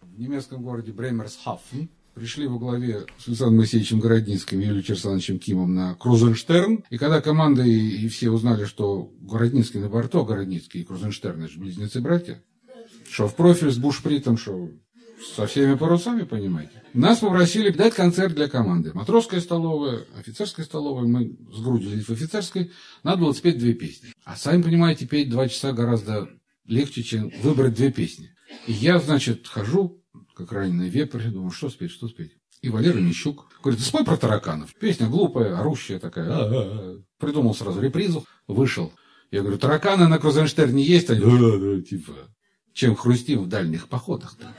В 0.03 0.21
немецком 0.21 0.63
городе 0.63 0.93
Бремерсхафен 0.93 1.89
пришли 2.15 2.47
во 2.47 2.59
главе 2.59 3.07
с 3.19 3.27
Александром 3.27 3.57
Моисеевичем 3.57 4.01
Городницким 4.01 4.61
и 4.61 4.65
Юлием 4.67 4.83
Черсановичем 4.83 5.39
Кимом 5.39 5.75
на 5.75 5.95
Крузенштерн. 5.95 6.85
И 6.91 6.99
когда 6.99 7.23
команда 7.23 7.63
и, 7.63 7.73
и 7.73 8.09
все 8.09 8.29
узнали, 8.29 8.67
что 8.67 9.11
Городницкий 9.23 9.81
на 9.81 9.89
борту, 9.89 10.21
а 10.21 10.25
Городницкий 10.27 10.83
и 10.83 10.85
Крузенштерн– 10.85 11.43
это 11.45 11.53
же 11.53 11.59
близнецы-братья, 11.59 12.43
что 13.11 13.29
в 13.29 13.35
профиль 13.35 13.71
с 13.71 13.79
бушпритом, 13.79 14.37
что 14.37 14.69
со 15.21 15.47
всеми 15.47 15.75
парусами, 15.75 16.23
понимаете. 16.23 16.83
Нас 16.95 17.19
попросили 17.19 17.71
дать 17.71 17.95
концерт 17.95 18.35
для 18.35 18.49
команды. 18.49 18.93
Матросская 18.95 19.41
столовая, 19.41 20.05
офицерская 20.19 20.65
столовая. 20.65 21.07
Мы 21.07 21.37
сгрудились 21.53 22.07
в 22.07 22.11
офицерской. 22.11 22.73
Надо 23.03 23.23
было 23.23 23.33
спеть 23.33 23.59
две 23.59 23.75
песни. 23.75 24.13
А 24.25 24.37
сами 24.37 24.63
понимаете, 24.63 25.07
петь 25.07 25.31
два 25.31 25.49
часа 25.49 25.73
гораздо 25.73 26.29
легче, 26.67 27.03
чем 27.03 27.31
выбрать 27.43 27.75
две 27.75 27.93
песни. 27.93 28.31
И 28.67 28.73
я, 28.73 28.99
значит, 28.99 29.47
хожу, 29.47 30.03
как 30.35 30.53
раненый 30.53 30.89
вепрь, 30.89 31.29
думаю, 31.29 31.51
что 31.51 31.69
спеть, 31.69 31.93
что 31.93 32.09
спеть. 32.09 32.33
И 32.63 32.69
Валера 32.69 32.99
Мищук 32.99 33.49
говорит, 33.63 33.81
спой 33.81 34.05
про 34.05 34.17
тараканов. 34.17 34.75
Песня 34.75 35.09
глупая, 35.09 35.59
орущая 35.59 35.99
такая. 35.99 36.31
А-а-а. 36.31 37.03
Придумал 37.19 37.55
сразу 37.55 37.81
репризу, 37.81 38.27
вышел. 38.47 38.93
Я 39.31 39.41
говорю, 39.43 39.59
тараканы 39.59 40.09
на 40.09 40.19
Крузенштерне 40.19 40.83
есть? 40.83 41.09
Они, 41.09 41.83
типа, 41.83 42.13
чем 42.75 42.97
хрустим 42.97 43.45
в 43.45 43.49
дальних 43.49 43.89
походах-то. 43.89 44.55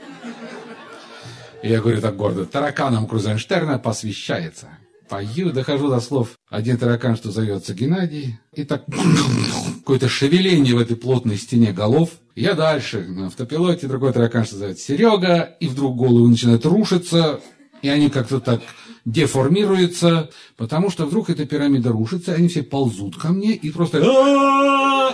Я 1.62 1.80
говорю 1.80 2.00
так 2.00 2.16
гордо, 2.16 2.44
тараканам 2.44 3.06
Крузенштерна 3.06 3.78
посвящается. 3.78 4.68
Пою, 5.08 5.52
дохожу 5.52 5.88
до 5.88 6.00
слов. 6.00 6.30
Один 6.48 6.76
таракан, 6.76 7.16
что 7.16 7.30
зовется 7.30 7.74
Геннадий, 7.74 8.38
и 8.54 8.64
так 8.64 8.84
какое-то 9.80 10.08
шевеление 10.08 10.74
в 10.74 10.78
этой 10.78 10.96
плотной 10.96 11.36
стене 11.36 11.72
голов. 11.72 12.10
Я 12.34 12.54
дальше, 12.54 13.06
на 13.08 13.26
автопилоте, 13.26 13.86
другой 13.86 14.12
таракан, 14.12 14.44
что 14.44 14.56
зовется 14.56 14.84
Серега, 14.84 15.56
и 15.60 15.68
вдруг 15.68 15.96
головы 15.96 16.28
начинают 16.28 16.64
рушиться, 16.64 17.40
и 17.82 17.88
они 17.88 18.10
как-то 18.10 18.40
так 18.40 18.62
деформируется, 19.04 20.30
потому 20.56 20.90
что 20.90 21.06
вдруг 21.06 21.30
эта 21.30 21.44
пирамида 21.44 21.90
рушится, 21.90 22.32
они 22.32 22.48
все 22.48 22.62
ползут 22.62 23.16
ко 23.16 23.28
мне 23.28 23.52
и 23.52 23.70
просто 23.70 23.98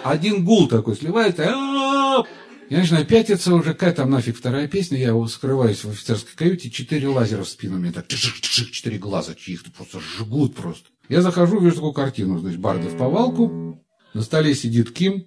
один 0.04 0.44
гул 0.44 0.68
такой 0.68 0.96
сливается. 0.96 2.24
Я 2.70 2.78
начинаю 2.78 3.06
пятиться 3.06 3.54
уже, 3.54 3.72
какая 3.72 3.94
там 3.94 4.10
нафиг 4.10 4.36
вторая 4.36 4.68
песня, 4.68 4.98
я 4.98 5.26
скрываюсь 5.26 5.84
в 5.84 5.90
офицерской 5.90 6.32
каюте, 6.36 6.70
четыре 6.70 7.08
лазера 7.08 7.42
в 7.42 7.48
спину 7.48 7.78
мне 7.78 7.92
так, 7.92 8.06
четыре 8.08 8.98
глаза 8.98 9.34
чьих-то 9.34 9.70
просто 9.70 10.00
жгут 10.00 10.54
просто. 10.54 10.88
Я 11.08 11.22
захожу, 11.22 11.60
вижу 11.60 11.76
такую 11.76 11.94
картину, 11.94 12.38
значит, 12.38 12.60
барды 12.60 12.88
в 12.88 12.98
повалку, 12.98 13.82
на 14.12 14.22
столе 14.22 14.54
сидит 14.54 14.92
Ким, 14.92 15.24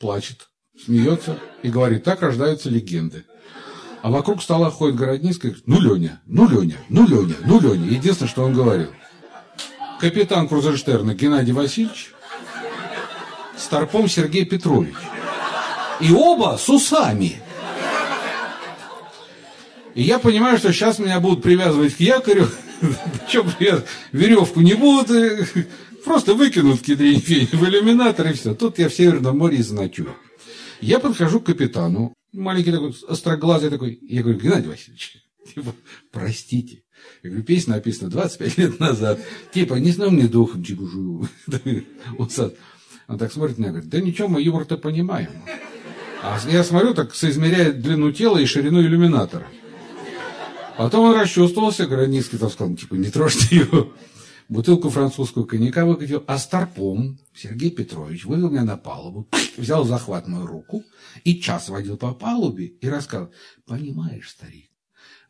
плачет, 0.00 0.48
смеется 0.84 1.38
и 1.62 1.68
говорит, 1.68 2.02
так 2.02 2.22
рождаются 2.22 2.70
легенды. 2.70 3.24
А 4.02 4.10
вокруг 4.10 4.42
стола 4.42 4.70
ходит 4.70 4.96
Городницкий 4.96 5.50
говорит, 5.50 5.66
ну, 5.66 5.80
Леня, 5.80 6.20
ну, 6.26 6.48
Леня, 6.48 6.76
ну, 6.88 7.06
Леня, 7.06 7.36
ну, 7.46 7.60
Леня. 7.60 7.86
Единственное, 7.86 8.28
что 8.28 8.42
он 8.44 8.52
говорил. 8.52 8.88
Капитан 10.00 10.48
Крузенштерна 10.48 11.14
Геннадий 11.14 11.52
Васильевич, 11.54 12.12
Старпом 13.56 14.08
Сергей 14.08 14.44
Петрович. 14.44 14.94
И 16.00 16.12
оба 16.12 16.56
с 16.58 16.68
усами. 16.68 17.40
И 19.94 20.02
я 20.02 20.18
понимаю, 20.18 20.58
что 20.58 20.72
сейчас 20.72 20.98
меня 20.98 21.20
будут 21.20 21.42
привязывать 21.42 21.94
к 21.94 22.00
якорю. 22.00 22.48
Чем 23.28 23.50
веревку 24.12 24.60
не 24.60 24.74
будут, 24.74 25.08
просто 26.04 26.34
выкинут 26.34 26.80
кедрень 26.80 27.20
в 27.20 27.64
иллюминатор 27.64 28.28
и 28.28 28.32
все. 28.32 28.54
Тут 28.54 28.78
я 28.78 28.88
в 28.88 28.94
Северном 28.94 29.38
море 29.38 29.62
заночую. 29.62 30.14
Я 30.80 30.98
подхожу 30.98 31.40
к 31.40 31.46
капитану, 31.46 32.12
маленький 32.32 32.72
такой, 32.72 32.94
остроглазый 33.08 33.70
такой. 33.70 33.98
Я 34.02 34.22
говорю, 34.22 34.40
Геннадий 34.40 34.68
Васильевич, 34.68 35.24
типа, 35.54 35.74
простите. 36.10 36.82
Я 37.22 37.30
говорю, 37.30 37.44
песня 37.44 37.74
написана 37.74 38.10
25 38.10 38.58
лет 38.58 38.80
назад. 38.80 39.20
Типа, 39.52 39.74
не 39.74 39.92
знаю 39.92 40.10
мне 40.10 40.26
духом, 40.26 40.64
живу. 40.64 41.26
Он 43.06 43.18
так 43.18 43.32
смотрит 43.32 43.58
на 43.58 43.62
меня, 43.62 43.70
говорит, 43.72 43.90
да 43.90 44.00
ничего, 44.00 44.28
мы 44.28 44.42
юмор-то 44.42 44.76
понимаем. 44.76 45.30
А 46.26 46.40
я 46.48 46.64
смотрю, 46.64 46.94
так 46.94 47.14
соизмеряет 47.14 47.82
длину 47.82 48.10
тела 48.10 48.38
и 48.38 48.46
ширину 48.46 48.80
иллюминатора. 48.80 49.46
Потом 50.78 51.10
он 51.10 51.20
расчувствовался, 51.20 51.86
Границкий 51.86 52.38
там 52.38 52.48
сказал, 52.48 52.74
типа, 52.74 52.94
не 52.94 53.10
трожьте 53.10 53.56
его. 53.56 53.92
Бутылку 54.48 54.88
французского 54.88 55.44
коньяка 55.44 55.84
выкатил, 55.84 56.24
а 56.26 56.38
старпом 56.38 57.18
Сергей 57.34 57.70
Петрович 57.70 58.24
вывел 58.24 58.48
меня 58.48 58.64
на 58.64 58.78
палубу, 58.78 59.28
взял 59.58 59.84
захват 59.84 60.26
мою 60.26 60.46
руку 60.46 60.82
и 61.24 61.42
час 61.42 61.68
водил 61.68 61.98
по 61.98 62.14
палубе 62.14 62.68
и 62.68 62.88
рассказал, 62.88 63.30
понимаешь, 63.66 64.30
старик, 64.30 64.70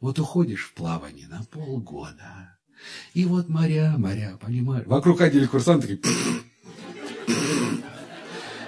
вот 0.01 0.21
уходишь 0.21 0.67
в 0.67 0.75
плавание 0.75 1.27
на 1.27 1.43
полгода, 1.51 2.57
и 3.15 3.25
вот 3.25 3.49
моря, 3.49 3.95
моря, 3.99 4.39
понимаешь. 4.41 4.87
Вокруг 4.87 5.19
ходили 5.19 5.47
курсанты, 5.47 6.01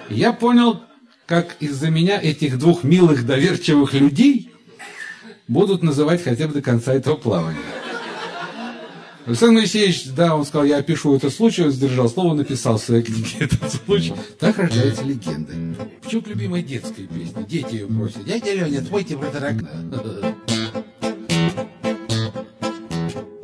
я 0.09 0.33
понял, 0.33 0.81
как 1.27 1.57
из-за 1.59 1.89
меня 1.89 2.19
этих 2.19 2.57
двух 2.57 2.83
милых, 2.83 3.25
доверчивых 3.25 3.93
людей 3.93 4.49
будут 5.47 5.83
называть 5.83 6.23
хотя 6.23 6.47
бы 6.47 6.53
до 6.53 6.61
конца 6.61 6.93
этого 6.93 7.15
плавания. 7.15 7.59
Александр 9.25 9.59
Моисеевич, 9.59 10.05
да, 10.15 10.37
он 10.37 10.45
сказал, 10.45 10.65
я 10.65 10.77
опишу 10.77 11.13
этот 11.13 11.33
случай, 11.33 11.63
он 11.63 11.71
сдержал 11.71 12.07
слово, 12.07 12.33
написал 12.33 12.77
в 12.77 12.81
своей 12.81 13.03
книге 13.03 13.27
этот 13.41 13.73
случай. 13.73 14.13
Так 14.39 14.57
рождаются 14.57 15.03
легенды. 15.03 15.75
Почему 16.01 16.23
любимая 16.25 16.63
детская 16.63 17.03
песня? 17.03 17.43
Дети 17.43 17.73
ее 17.73 17.87
просят. 17.87 18.23
Дядя 18.23 18.53
Леня, 18.53 18.81
спойте 18.81 19.17
про 19.17 19.27
таракана. 19.29 20.33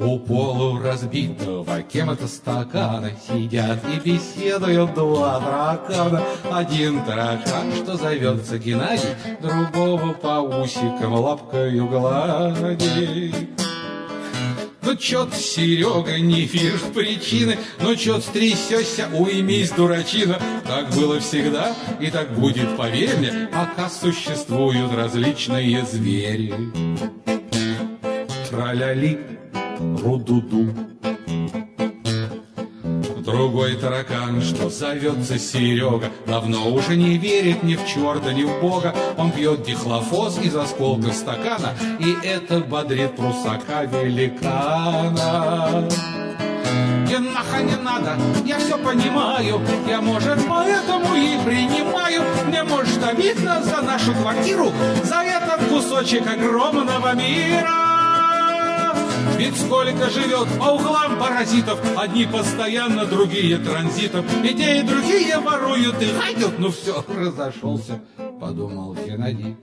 У 0.03 0.19
полуразбитого 0.19 1.81
кем-то 1.83 2.27
стакана 2.27 3.11
Сидят 3.25 3.79
и 3.85 3.99
беседуют 4.09 4.93
два 4.93 5.39
таракана 5.39 6.21
Один 6.51 7.01
таракан, 7.05 7.71
что 7.73 7.95
зовется 7.95 8.57
Геннадий 8.57 9.15
Другого 9.41 10.11
по 10.11 10.41
усикам 10.41 11.13
лапкою 11.13 11.87
гладит 11.87 13.35
ну 14.85 14.97
чё-то, 14.97 15.33
Серега, 15.35 16.19
не 16.19 16.41
видишь 16.41 16.81
причины, 16.93 17.57
Ну 17.81 17.95
чё-то 17.95 18.21
стрясёшься, 18.21 19.07
уймись, 19.13 19.71
дурачина. 19.71 20.37
Так 20.67 20.89
было 20.89 21.21
всегда, 21.21 21.73
и 22.01 22.11
так 22.11 22.33
будет, 22.33 22.75
поверь 22.75 23.15
мне, 23.17 23.49
Пока 23.51 23.89
существуют 23.89 24.93
различные 24.93 25.83
звери. 25.85 26.53
Траляли, 28.49 29.32
рудуду. 30.03 30.73
Другой 33.25 33.77
таракан, 33.77 34.41
что 34.41 34.69
зовется 34.69 35.39
Серега, 35.39 36.11
Давно 36.27 36.69
уже 36.69 36.97
не 36.97 37.17
верит 37.17 37.63
ни 37.63 37.75
в 37.75 37.87
черта, 37.87 38.33
ни 38.33 38.43
в 38.43 38.61
бога. 38.61 38.93
Он 39.17 39.31
пьет 39.31 39.63
дихлофос 39.63 40.39
из 40.39 40.55
осколка 40.55 41.11
стакана, 41.11 41.73
И 41.99 42.15
это 42.25 42.59
бодрит 42.59 43.15
прусака 43.15 43.85
великана. 43.85 45.87
И 47.09 47.17
наха 47.17 47.61
не 47.61 47.75
надо, 47.75 48.17
я 48.43 48.57
все 48.57 48.77
понимаю, 48.77 49.61
я, 49.87 50.01
может, 50.01 50.39
поэтому 50.49 51.15
и 51.15 51.37
принимаю. 51.45 52.23
Мне, 52.47 52.63
может, 52.63 53.03
обидно 53.03 53.63
за 53.63 53.81
нашу 53.81 54.13
квартиру, 54.15 54.71
за 55.03 55.21
этот 55.21 55.69
кусочек 55.69 56.27
огромного 56.27 57.13
мира. 57.13 57.92
Ведь 59.37 59.57
сколько 59.57 60.09
живет 60.09 60.47
по 60.59 60.71
углам 60.75 61.19
паразитов, 61.19 61.79
Одни 61.97 62.25
постоянно, 62.25 63.05
другие 63.05 63.57
транзитом, 63.57 64.25
И 64.43 64.53
те, 64.53 64.79
и 64.79 64.83
другие 64.83 65.37
воруют 65.39 66.01
и 66.01 66.07
ходят. 66.07 66.59
Ну 66.59 66.69
все, 66.71 67.03
разошелся, 67.15 67.99
подумал 68.39 68.95
Геннадий. 68.95 69.55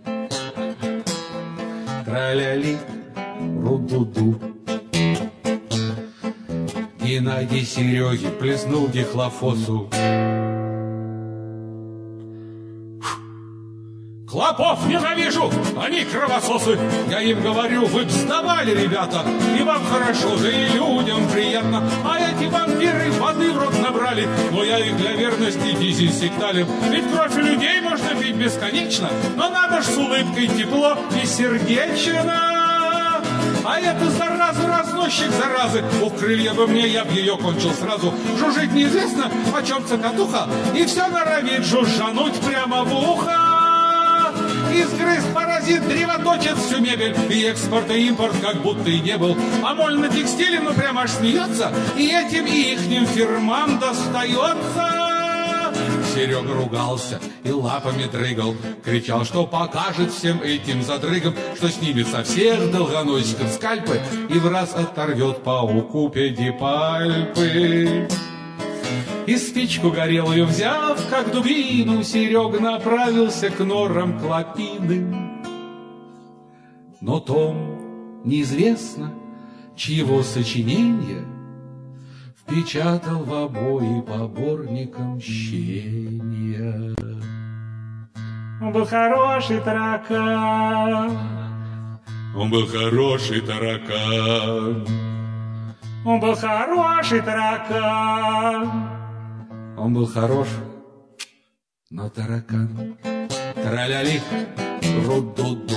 Траляли, 2.05 2.79
ру-ду-ду. 3.63 4.41
Геннадий 7.01 7.65
Сереге 7.65 8.29
плеснул 8.31 8.89
дихлофосу. 8.89 9.89
Клопов 14.31 14.87
ненавижу, 14.87 15.51
они 15.77 16.05
кровососы. 16.05 16.79
Я 17.09 17.21
им 17.21 17.43
говорю, 17.43 17.87
вы 17.87 18.05
б 18.05 18.11
сдавали, 18.11 18.81
ребята, 18.81 19.25
и 19.59 19.63
вам 19.65 19.85
хорошо, 19.87 20.37
да 20.41 20.49
и 20.49 20.69
людям 20.69 21.29
приятно. 21.31 21.83
А 22.05 22.17
эти 22.17 22.49
вампиры 22.49 23.11
воды 23.13 23.51
в 23.51 23.59
рот 23.59 23.77
набрали, 23.81 24.29
но 24.53 24.63
я 24.63 24.79
их 24.79 24.97
для 24.99 25.15
верности 25.15 25.73
дезинсектален. 25.73 26.65
Ведь 26.91 27.11
кровь 27.13 27.35
людей 27.35 27.81
можно 27.81 28.15
пить 28.15 28.37
бесконечно, 28.37 29.11
но 29.35 29.51
надо 29.51 29.83
ж 29.83 29.87
с 29.87 29.97
улыбкой 29.97 30.47
тепло 30.47 30.97
и 31.21 31.27
сердечно. 31.27 32.61
А 33.65 33.81
это 33.81 34.11
зараза, 34.11 34.65
разносчик 34.69 35.31
заразы. 35.33 35.85
Ух, 36.03 36.17
крылья 36.17 36.55
бы 36.55 36.69
мне, 36.69 36.87
я 36.87 37.05
б 37.05 37.11
ее 37.13 37.37
кончил 37.37 37.73
сразу. 37.73 38.15
Жужжит 38.39 38.73
неизвестно, 38.73 39.29
о 39.53 39.63
чем 39.65 39.85
цокотуха, 39.85 40.47
и 40.73 40.85
все 40.87 41.09
норовит 41.09 41.65
жужжануть 41.65 42.41
прямо 42.43 42.85
в 42.85 42.95
ухо. 42.95 43.50
Изгрыз 44.73 45.25
паразит, 45.35 45.87
древоточит 45.89 46.57
всю 46.57 46.81
мебель. 46.81 47.17
И 47.29 47.45
экспорт 47.45 47.91
и 47.91 48.09
импорт 48.09 48.35
как 48.41 48.63
будто 48.63 48.89
и 48.89 49.01
не 49.01 49.17
был. 49.17 49.37
А 49.65 49.75
моль 49.75 49.99
на 49.99 50.09
текстиле, 50.09 50.61
ну 50.61 50.73
прямо 50.73 51.03
аж 51.03 51.11
смеется. 51.11 51.73
И 51.97 52.07
этим 52.09 52.47
и 52.47 52.73
ихним 52.73 53.07
фирмам 53.07 53.79
достается. 53.79 55.11
Серега 56.15 56.53
ругался 56.53 57.21
и 57.45 57.51
лапами 57.51 58.05
дрыгал, 58.05 58.55
Кричал, 58.85 59.25
что 59.25 59.47
покажет 59.47 60.13
всем 60.13 60.43
этим 60.43 60.83
задрыгам, 60.83 61.35
Что 61.57 61.69
снимет 61.69 62.09
со 62.09 62.25
всех 62.25 62.71
долгоносиков 62.73 63.49
скальпы 63.53 64.01
И 64.29 64.39
в 64.39 64.49
раз 64.49 64.75
оторвет 64.75 65.43
пауку 65.43 66.11
педипальпы. 66.11 68.09
И 69.27 69.37
спичку 69.37 69.91
горелую 69.91 70.47
взяв, 70.47 71.09
как 71.09 71.33
дубину, 71.33 72.03
Серега 72.03 72.61
направился 72.61 73.51
к 73.51 73.61
норам 73.61 74.19
клопиным. 74.19 75.43
Но 77.01 77.21
Том 77.21 78.23
неизвестно, 78.25 79.13
чьего 79.77 80.23
сочинения 80.23 81.25
Впечатал 82.51 83.23
в 83.23 83.33
обои 83.33 84.01
поборником 84.01 85.21
щения. 85.21 86.97
Он 88.61 88.73
был 88.73 88.85
хороший 88.85 89.61
таракан, 89.61 91.17
он 92.37 92.51
был 92.51 92.67
хороший 92.67 93.41
таракан, 93.41 94.85
он 96.05 96.19
был 96.19 96.35
хороший 96.35 97.21
таракан. 97.23 99.00
Он 99.83 99.95
был 99.95 100.07
хорош, 100.07 100.47
но 101.89 102.11
таракан. 102.11 102.99
Траляли, 103.55 104.21
ру-ду-ду. 105.07 105.75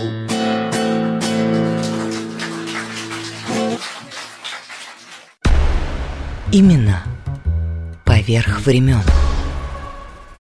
Имена 6.51 7.03
поверх 8.03 8.59
времен. 8.65 9.01